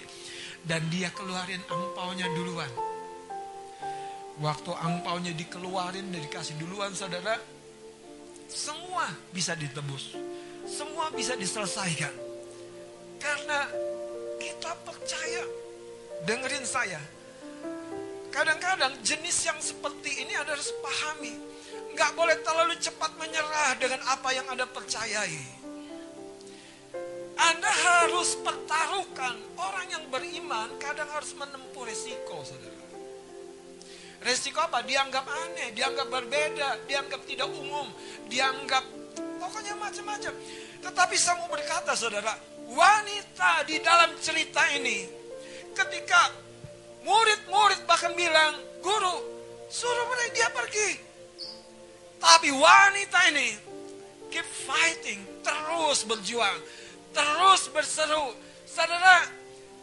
dan 0.63 0.85
dia 0.93 1.11
keluarin 1.11 1.63
angpaunya 1.67 2.29
duluan. 2.37 2.71
Waktu 4.37 4.69
angpaunya 4.69 5.33
dikeluarin 5.33 6.13
dan 6.13 6.21
dikasih 6.21 6.61
duluan 6.61 6.93
saudara, 6.93 7.41
semua 8.53 9.09
bisa 9.33 9.57
ditebus. 9.57 10.13
Semua 10.69 11.09
bisa 11.17 11.33
diselesaikan. 11.35 12.13
Karena 13.17 13.65
kita 14.37 14.77
percaya. 14.85 15.45
Dengerin 16.29 16.67
saya. 16.69 17.01
Kadang-kadang 18.29 19.01
jenis 19.01 19.49
yang 19.49 19.57
seperti 19.57 20.21
ini 20.21 20.37
adalah 20.37 20.61
sepahami 20.61 21.56
Gak 21.97 22.13
boleh 22.13 22.37
terlalu 22.45 22.77
cepat 22.77 23.17
menyerah 23.17 23.73
dengan 23.81 24.05
apa 24.05 24.29
yang 24.37 24.45
Anda 24.53 24.69
percayai. 24.69 25.41
Anda 27.37 27.73
harus 27.73 28.37
pertaruhkan. 28.45 29.41
Orang 29.57 29.87
yang 29.89 30.05
beriman 30.13 30.77
kadang 30.77 31.09
harus 31.09 31.33
menempuh 31.33 31.89
resiko, 31.89 32.45
saudara. 32.45 32.85
Resiko 34.21 34.61
apa? 34.61 34.85
Dianggap 34.85 35.25
aneh, 35.25 35.73
dianggap 35.73 36.09
berbeda, 36.13 36.85
dianggap 36.85 37.25
tidak 37.25 37.49
umum, 37.49 37.89
dianggap 38.29 38.85
pokoknya 39.41 39.77
macam-macam. 39.81 40.33
Tetapi 40.85 41.15
saya 41.17 41.41
mau 41.41 41.49
berkata, 41.49 41.97
saudara, 41.97 42.37
wanita 42.69 43.65
di 43.65 43.81
dalam 43.81 44.13
cerita 44.21 44.61
ini, 44.77 45.09
ketika 45.73 46.33
murid-murid 47.05 47.89
bahkan 47.89 48.13
bilang, 48.13 48.61
guru, 48.85 49.17
suruh 49.73 50.07
mereka 50.13 50.33
dia 50.37 50.49
pergi. 50.53 51.06
Tapi 52.27 52.51
wanita 52.51 53.31
ini 53.31 53.55
keep 54.35 54.43
fighting, 54.67 55.23
terus 55.47 56.03
berjuang, 56.03 56.59
terus 57.15 57.71
berseru. 57.71 58.35
Saudara, 58.67 59.31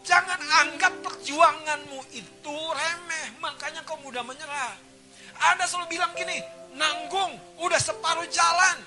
jangan 0.03 0.43
anggap 0.67 0.91
perjuanganmu 1.07 2.03
itu 2.11 2.57
remeh, 2.75 3.39
makanya 3.39 3.79
kau 3.87 3.95
mudah 4.03 4.27
menyerah. 4.27 4.75
Anda 5.39 5.63
selalu 5.63 5.95
bilang 5.95 6.11
gini, 6.19 6.43
nanggung, 6.75 7.39
udah 7.63 7.79
separuh 7.79 8.27
jalan. 8.27 8.77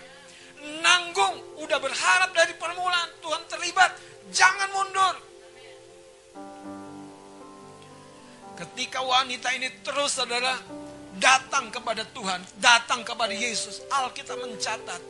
Nanggung, 0.84 1.40
udah 1.56 1.80
berharap 1.80 2.36
dari 2.36 2.52
permulaan, 2.60 3.08
Tuhan 3.24 3.40
terlibat, 3.48 3.90
jangan 4.36 4.68
mundur. 4.68 5.16
Ketika 8.60 9.00
wanita 9.00 9.48
ini 9.56 9.68
terus 9.80 10.16
saudara 10.16 10.60
datang 11.16 11.72
kepada 11.72 12.04
Tuhan, 12.12 12.40
datang 12.60 13.00
kepada 13.02 13.32
Yesus, 13.32 13.84
Alkitab 13.88 14.40
mencatat. 14.40 15.02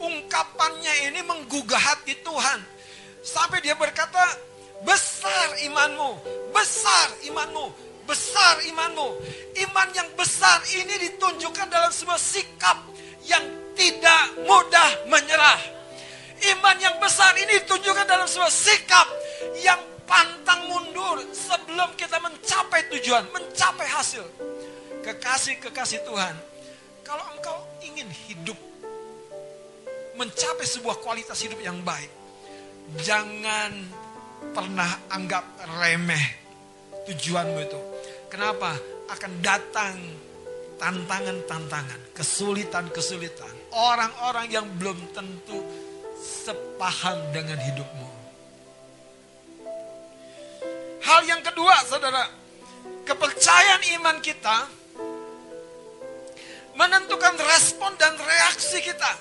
Ungkapannya 0.00 1.12
ini 1.12 1.20
menggugah 1.24 1.76
hati 1.76 2.16
Tuhan. 2.24 2.60
Sampai 3.20 3.60
dia 3.60 3.76
berkata, 3.76 4.24
besar 4.80 5.60
imanmu, 5.68 6.16
besar 6.56 7.08
imanmu, 7.28 7.68
besar 8.08 8.64
imanmu. 8.64 9.08
Iman 9.60 9.88
yang 9.92 10.08
besar 10.16 10.64
ini 10.72 10.96
ditunjukkan 11.08 11.68
dalam 11.68 11.92
sebuah 11.92 12.16
sikap 12.16 12.80
yang 13.28 13.44
tidak 13.76 14.22
mudah 14.48 14.90
menyerah. 15.12 15.60
Iman 16.56 16.80
yang 16.80 16.96
besar 16.96 17.36
ini 17.36 17.60
ditunjukkan 17.60 18.08
dalam 18.08 18.24
sebuah 18.24 18.48
sikap 18.48 19.06
yang 19.60 19.76
pantang 20.08 20.64
mundur 20.72 21.20
sebelum 21.36 21.92
kita 22.00 22.16
mencapai 22.24 22.88
tujuan, 22.96 23.28
mencapai 23.36 23.84
hasil. 23.84 24.24
Kekasih-kekasih 25.00 26.04
Tuhan, 26.04 26.36
kalau 27.00 27.24
engkau 27.32 27.56
ingin 27.80 28.06
hidup 28.28 28.56
mencapai 30.20 30.68
sebuah 30.68 31.00
kualitas 31.00 31.40
hidup 31.40 31.56
yang 31.64 31.80
baik, 31.80 32.12
jangan 33.00 33.72
pernah 34.52 34.90
anggap 35.08 35.44
remeh 35.80 36.24
tujuanmu 37.08 37.58
itu. 37.64 37.80
Kenapa? 38.28 38.76
Akan 39.10 39.40
datang 39.42 39.96
tantangan-tantangan, 40.76 42.14
kesulitan-kesulitan. 42.14 43.72
Orang-orang 43.72 44.46
yang 44.52 44.66
belum 44.76 44.96
tentu 45.16 45.58
sepaham 46.20 47.18
dengan 47.32 47.56
hidupmu. 47.56 48.08
Hal 51.00 51.20
yang 51.26 51.42
kedua, 51.42 51.74
saudara, 51.88 52.28
kepercayaan 53.08 53.82
iman 53.98 54.20
kita 54.22 54.79
menentukan 56.80 57.36
respon 57.36 57.92
dan 58.00 58.16
reaksi 58.16 58.80
kita. 58.80 59.12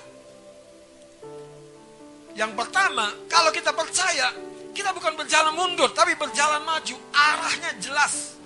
Yang 2.39 2.55
pertama, 2.55 3.11
kalau 3.27 3.51
kita 3.51 3.75
percaya, 3.75 4.31
kita 4.71 4.95
bukan 4.95 5.19
berjalan 5.19 5.51
mundur, 5.59 5.91
tapi 5.91 6.15
berjalan 6.15 6.63
maju. 6.63 6.95
Arahnya 7.11 7.75
jelas. 7.83 8.39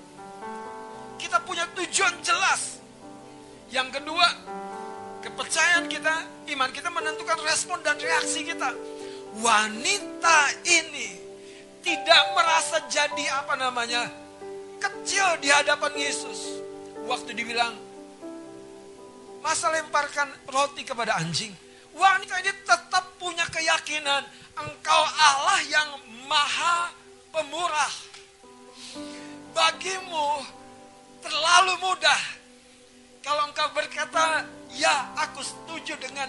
Kita 1.22 1.38
punya 1.46 1.70
tujuan 1.78 2.26
jelas. 2.26 2.82
Yang 3.70 4.02
kedua, 4.02 4.26
kepercayaan 5.22 5.86
kita, 5.86 6.16
iman 6.58 6.74
kita 6.74 6.90
menentukan 6.90 7.38
respon 7.46 7.86
dan 7.86 8.02
reaksi 8.02 8.50
kita. 8.50 8.74
Wanita 9.46 10.40
ini 10.66 11.22
tidak 11.86 12.22
merasa 12.34 12.82
jadi 12.90 13.26
apa 13.30 13.54
namanya 13.62 14.10
kecil 14.82 15.38
di 15.38 15.54
hadapan 15.54 15.94
Yesus. 16.02 16.66
Waktu 17.06 17.38
dibilang, 17.38 17.83
masa 19.44 19.70
lemparkan 19.76 20.32
roti 20.48 20.88
kepada 20.88 21.20
anjing. 21.20 21.52
Wanita 21.94 22.42
ini 22.42 22.52
tetap 22.64 23.20
punya 23.22 23.46
keyakinan 23.52 24.24
engkau 24.58 25.04
Allah 25.04 25.60
yang 25.68 25.90
maha 26.26 26.90
pemurah. 27.30 27.94
Bagimu 29.54 30.42
terlalu 31.22 31.74
mudah 31.78 32.22
kalau 33.24 33.48
engkau 33.48 33.72
berkata, 33.72 34.44
ya 34.76 35.16
aku 35.16 35.40
setuju 35.40 35.96
dengan 35.96 36.28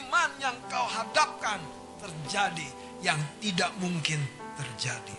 iman 0.00 0.30
yang 0.40 0.56
kau 0.72 0.88
hadapkan 0.88 1.60
terjadi 2.00 2.68
yang 3.04 3.20
tidak 3.44 3.68
mungkin 3.76 4.16
terjadi. 4.56 5.18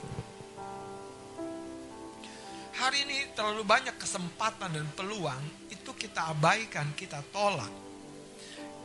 Hari 2.74 3.06
ini 3.06 3.30
terlalu 3.38 3.62
banyak 3.62 3.94
kesempatan 4.02 4.74
dan 4.74 4.90
peluang 4.98 5.53
itu 5.84 6.08
kita 6.08 6.32
abaikan, 6.32 6.96
kita 6.96 7.20
tolak. 7.36 7.68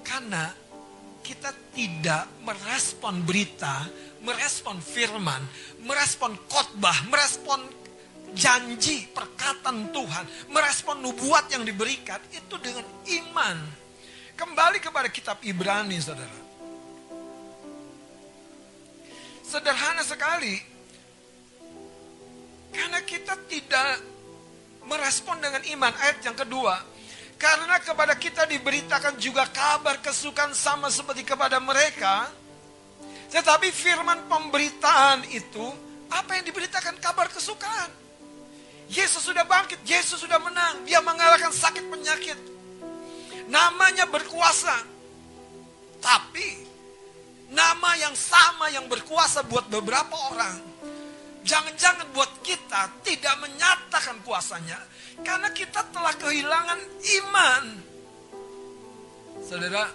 Karena 0.02 0.50
kita 1.22 1.54
tidak 1.70 2.26
merespon 2.42 3.22
berita, 3.22 3.86
merespon 4.26 4.82
firman, 4.82 5.38
merespon 5.86 6.34
khotbah, 6.50 7.06
merespon 7.06 7.62
janji 8.34 9.06
perkataan 9.14 9.94
Tuhan, 9.94 10.50
merespon 10.50 10.98
nubuat 10.98 11.46
yang 11.54 11.62
diberikan 11.62 12.18
itu 12.34 12.58
dengan 12.58 12.82
iman. 13.06 13.56
Kembali 14.34 14.82
kepada 14.82 15.06
kitab 15.06 15.38
Ibrani, 15.46 16.02
saudara. 16.02 16.50
Sederhana 19.46 20.02
sekali, 20.02 20.58
karena 22.74 23.00
kita 23.06 23.38
tidak 23.46 24.18
merespon 24.88 25.36
dengan 25.44 25.62
iman. 25.76 25.92
Ayat 26.00 26.24
yang 26.24 26.36
kedua, 26.36 26.80
karena 27.38 27.78
kepada 27.78 28.18
kita 28.18 28.50
diberitakan 28.50 29.14
juga 29.16 29.46
kabar 29.46 30.02
kesukaan 30.02 30.50
sama 30.50 30.90
seperti 30.90 31.22
kepada 31.22 31.62
mereka, 31.62 32.26
tetapi 33.30 33.70
firman 33.70 34.26
pemberitaan 34.26 35.22
itu, 35.30 35.66
apa 36.10 36.34
yang 36.34 36.44
diberitakan 36.50 36.98
kabar 36.98 37.30
kesukaan? 37.30 37.94
Yesus 38.88 39.22
sudah 39.22 39.44
bangkit, 39.44 39.78
Yesus 39.84 40.18
sudah 40.24 40.40
menang. 40.40 40.82
Dia 40.88 40.98
mengalahkan 41.04 41.52
sakit 41.52 41.86
penyakit. 41.92 42.38
Namanya 43.52 44.08
berkuasa. 44.08 44.80
Tapi 46.00 46.64
nama 47.52 47.90
yang 48.00 48.16
sama 48.16 48.72
yang 48.72 48.88
berkuasa 48.88 49.44
buat 49.44 49.68
beberapa 49.68 50.16
orang. 50.32 50.56
Jangan-jangan 51.44 52.08
buat 52.16 52.32
kita 52.40 53.04
tidak 53.04 53.34
menyatakan 53.44 54.24
kuasanya. 54.24 54.80
Karena 55.22 55.48
kita 55.52 55.80
telah 55.92 56.14
kehilangan 56.16 56.80
iman. 57.02 57.64
Saudara, 59.44 59.88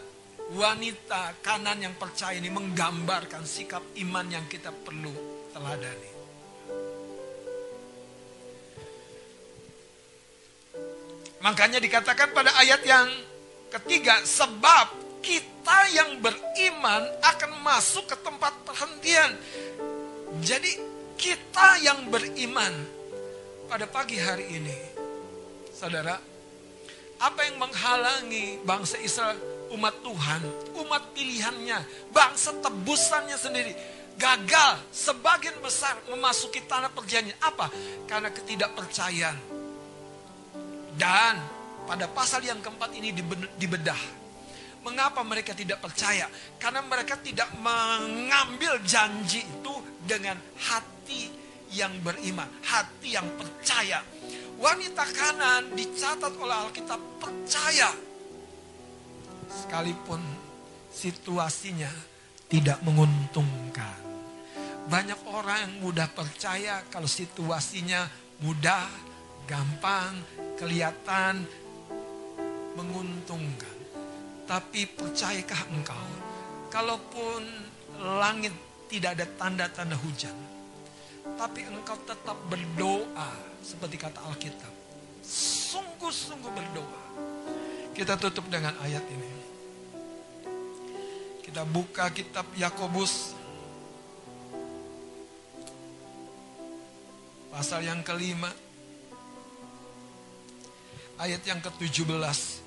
wanita 0.53 1.39
kanan 1.41 1.79
yang 1.81 1.95
percaya 1.95 2.37
ini 2.37 2.51
menggambarkan 2.51 3.47
sikap 3.47 3.81
iman 4.03 4.27
yang 4.27 4.45
kita 4.51 4.69
perlu 4.69 5.13
teladani. 5.55 6.11
Makanya 11.43 11.83
dikatakan 11.83 12.31
pada 12.31 12.55
ayat 12.55 12.81
yang 12.87 13.11
ketiga, 13.67 14.23
sebab 14.23 15.19
kita 15.19 15.79
yang 15.91 16.23
beriman 16.23 17.03
akan 17.19 17.51
masuk 17.59 18.07
ke 18.07 18.15
tempat 18.23 18.55
perhentian. 18.63 19.35
Jadi 20.39 20.71
kita 21.19 21.83
yang 21.83 22.07
beriman 22.07 22.71
pada 23.67 23.83
pagi 23.91 24.15
hari 24.19 24.55
ini, 24.55 24.92
saudara, 25.83 26.15
apa 27.19 27.39
yang 27.43 27.59
menghalangi 27.59 28.63
bangsa 28.63 28.95
Israel, 29.03 29.35
umat 29.75 29.99
Tuhan, 29.99 30.41
umat 30.79 31.11
pilihannya, 31.11 31.75
bangsa 32.15 32.55
tebusannya 32.63 33.35
sendiri, 33.35 33.75
gagal 34.15 34.79
sebagian 34.95 35.59
besar 35.59 35.99
memasuki 36.07 36.63
tanah 36.63 36.87
perjanjian. 36.87 37.35
Apa? 37.43 37.67
Karena 38.07 38.31
ketidakpercayaan 38.31 39.35
dan 40.95 41.35
pada 41.83 42.07
pasal 42.07 42.47
yang 42.47 42.63
keempat 42.63 42.95
ini 42.95 43.11
dibedah. 43.59 44.23
Mengapa 44.87 45.19
mereka 45.23 45.51
tidak 45.55 45.83
percaya? 45.83 46.27
Karena 46.59 46.83
mereka 46.83 47.19
tidak 47.19 47.51
mengambil 47.59 48.79
janji 48.83 49.43
itu 49.43 49.75
dengan 50.03 50.35
hati 50.59 51.31
yang 51.75 51.91
beriman, 52.03 52.47
hati 52.67 53.15
yang 53.15 53.27
percaya. 53.39 54.03
Wanita 54.63 55.03
kanan 55.11 55.75
dicatat 55.75 56.39
oleh 56.39 56.55
Alkitab 56.55 57.19
percaya. 57.19 57.91
Sekalipun 59.51 60.23
situasinya 60.87 61.91
tidak 62.47 62.79
menguntungkan. 62.87 63.99
Banyak 64.87 65.19
orang 65.35 65.67
yang 65.67 65.73
mudah 65.83 66.07
percaya 66.07 66.79
kalau 66.87 67.11
situasinya 67.11 68.07
mudah, 68.39 68.87
gampang, 69.51 70.23
kelihatan 70.55 71.43
menguntungkan. 72.79 73.77
Tapi 74.47 74.87
percayakah 74.87 75.75
engkau, 75.75 76.07
kalaupun 76.71 77.43
langit 77.99 78.55
tidak 78.87 79.19
ada 79.19 79.27
tanda-tanda 79.35 79.99
hujan, 79.99 80.35
tapi 81.35 81.67
engkau 81.67 81.99
tetap 82.07 82.39
berdoa 82.47 83.52
seperti 83.63 83.95
kata 83.95 84.19
Alkitab. 84.27 84.73
Sungguh-sungguh 85.23 86.51
berdoa. 86.51 87.03
Kita 87.95 88.19
tutup 88.19 88.45
dengan 88.51 88.75
ayat 88.83 89.01
ini. 89.07 89.31
Kita 91.39 91.63
buka 91.63 92.11
kitab 92.11 92.43
Yakobus 92.59 93.39
pasal 97.53 97.85
yang 97.85 98.01
kelima 98.01 98.49
ayat 101.21 101.45
yang 101.45 101.61
ke-17. 101.61 102.65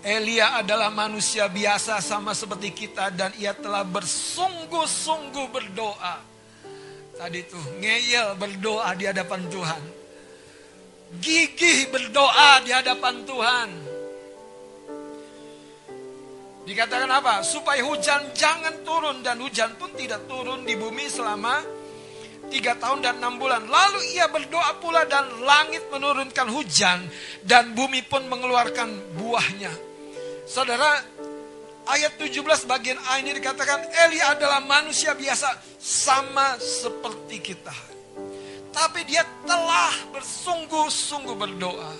Elia 0.00 0.56
adalah 0.60 0.88
manusia 0.88 1.44
biasa 1.48 2.00
sama 2.00 2.32
seperti 2.32 2.72
kita 2.72 3.12
dan 3.12 3.32
ia 3.36 3.52
telah 3.52 3.84
bersungguh-sungguh 3.84 5.46
berdoa. 5.52 6.29
Tadi 7.20 7.44
tuh 7.44 7.84
ngeyel 7.84 8.32
berdoa 8.40 8.96
di 8.96 9.04
hadapan 9.04 9.44
Tuhan. 9.52 9.82
gigih 11.20 11.92
berdoa 11.92 12.64
di 12.64 12.72
hadapan 12.72 13.14
Tuhan. 13.28 13.68
Dikatakan 16.64 17.10
apa? 17.12 17.44
Supaya 17.44 17.84
hujan 17.84 18.32
jangan 18.32 18.80
turun 18.88 19.20
dan 19.20 19.36
hujan 19.36 19.76
pun 19.76 19.92
tidak 20.00 20.24
turun 20.32 20.64
di 20.64 20.72
bumi 20.80 21.12
selama 21.12 21.60
tiga 22.48 22.80
tahun 22.80 23.04
dan 23.04 23.20
enam 23.20 23.36
bulan. 23.36 23.68
Lalu 23.68 24.16
ia 24.16 24.24
berdoa 24.32 24.80
pula 24.80 25.04
dan 25.04 25.44
langit 25.44 25.92
menurunkan 25.92 26.48
hujan 26.48 27.04
dan 27.44 27.76
bumi 27.76 28.00
pun 28.08 28.24
mengeluarkan 28.32 29.18
buahnya. 29.20 29.72
Saudara, 30.48 31.04
ayat 31.88 32.18
17 32.20 32.66
bagian 32.68 32.98
A 33.08 33.22
ini 33.22 33.36
dikatakan 33.36 33.88
Eli 34.08 34.20
adalah 34.20 34.60
manusia 34.60 35.16
biasa 35.16 35.56
sama 35.80 36.60
seperti 36.60 37.40
kita. 37.40 37.74
Tapi 38.70 39.02
dia 39.06 39.26
telah 39.46 39.92
bersungguh-sungguh 40.14 41.34
berdoa. 41.34 41.92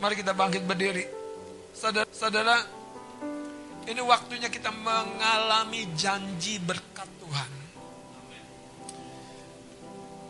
Mari 0.00 0.14
kita 0.16 0.32
bangkit 0.32 0.64
berdiri. 0.64 1.04
Saudara, 1.74 2.08
saudara, 2.08 2.56
ini 3.84 4.00
waktunya 4.00 4.48
kita 4.48 4.72
mengalami 4.72 5.86
janji 5.92 6.56
berkat 6.56 7.08
Tuhan. 7.20 7.50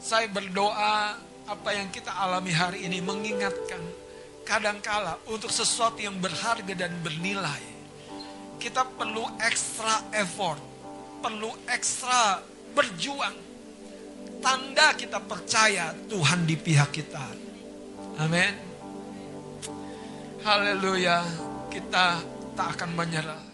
Saya 0.04 0.26
berdoa 0.28 1.16
apa 1.44 1.70
yang 1.72 1.88
kita 1.92 2.12
alami 2.12 2.52
hari 2.52 2.84
ini 2.84 3.00
mengingatkan 3.00 3.80
kadangkala 4.44 5.16
untuk 5.28 5.48
sesuatu 5.48 6.00
yang 6.00 6.16
berharga 6.20 6.76
dan 6.76 6.92
bernilai. 7.00 7.73
Kita 8.58 8.82
perlu 8.84 9.24
ekstra 9.40 10.10
effort, 10.16 10.60
perlu 11.20 11.52
ekstra 11.68 12.40
berjuang 12.74 13.36
tanda 14.44 14.92
kita 14.92 15.22
percaya 15.24 15.96
Tuhan 16.10 16.44
di 16.44 16.56
pihak 16.58 16.90
kita. 16.92 17.24
Amin. 18.20 18.52
Haleluya. 20.44 21.24
Kita 21.72 22.20
tak 22.52 22.68
akan 22.76 22.90
menyerah. 22.92 23.53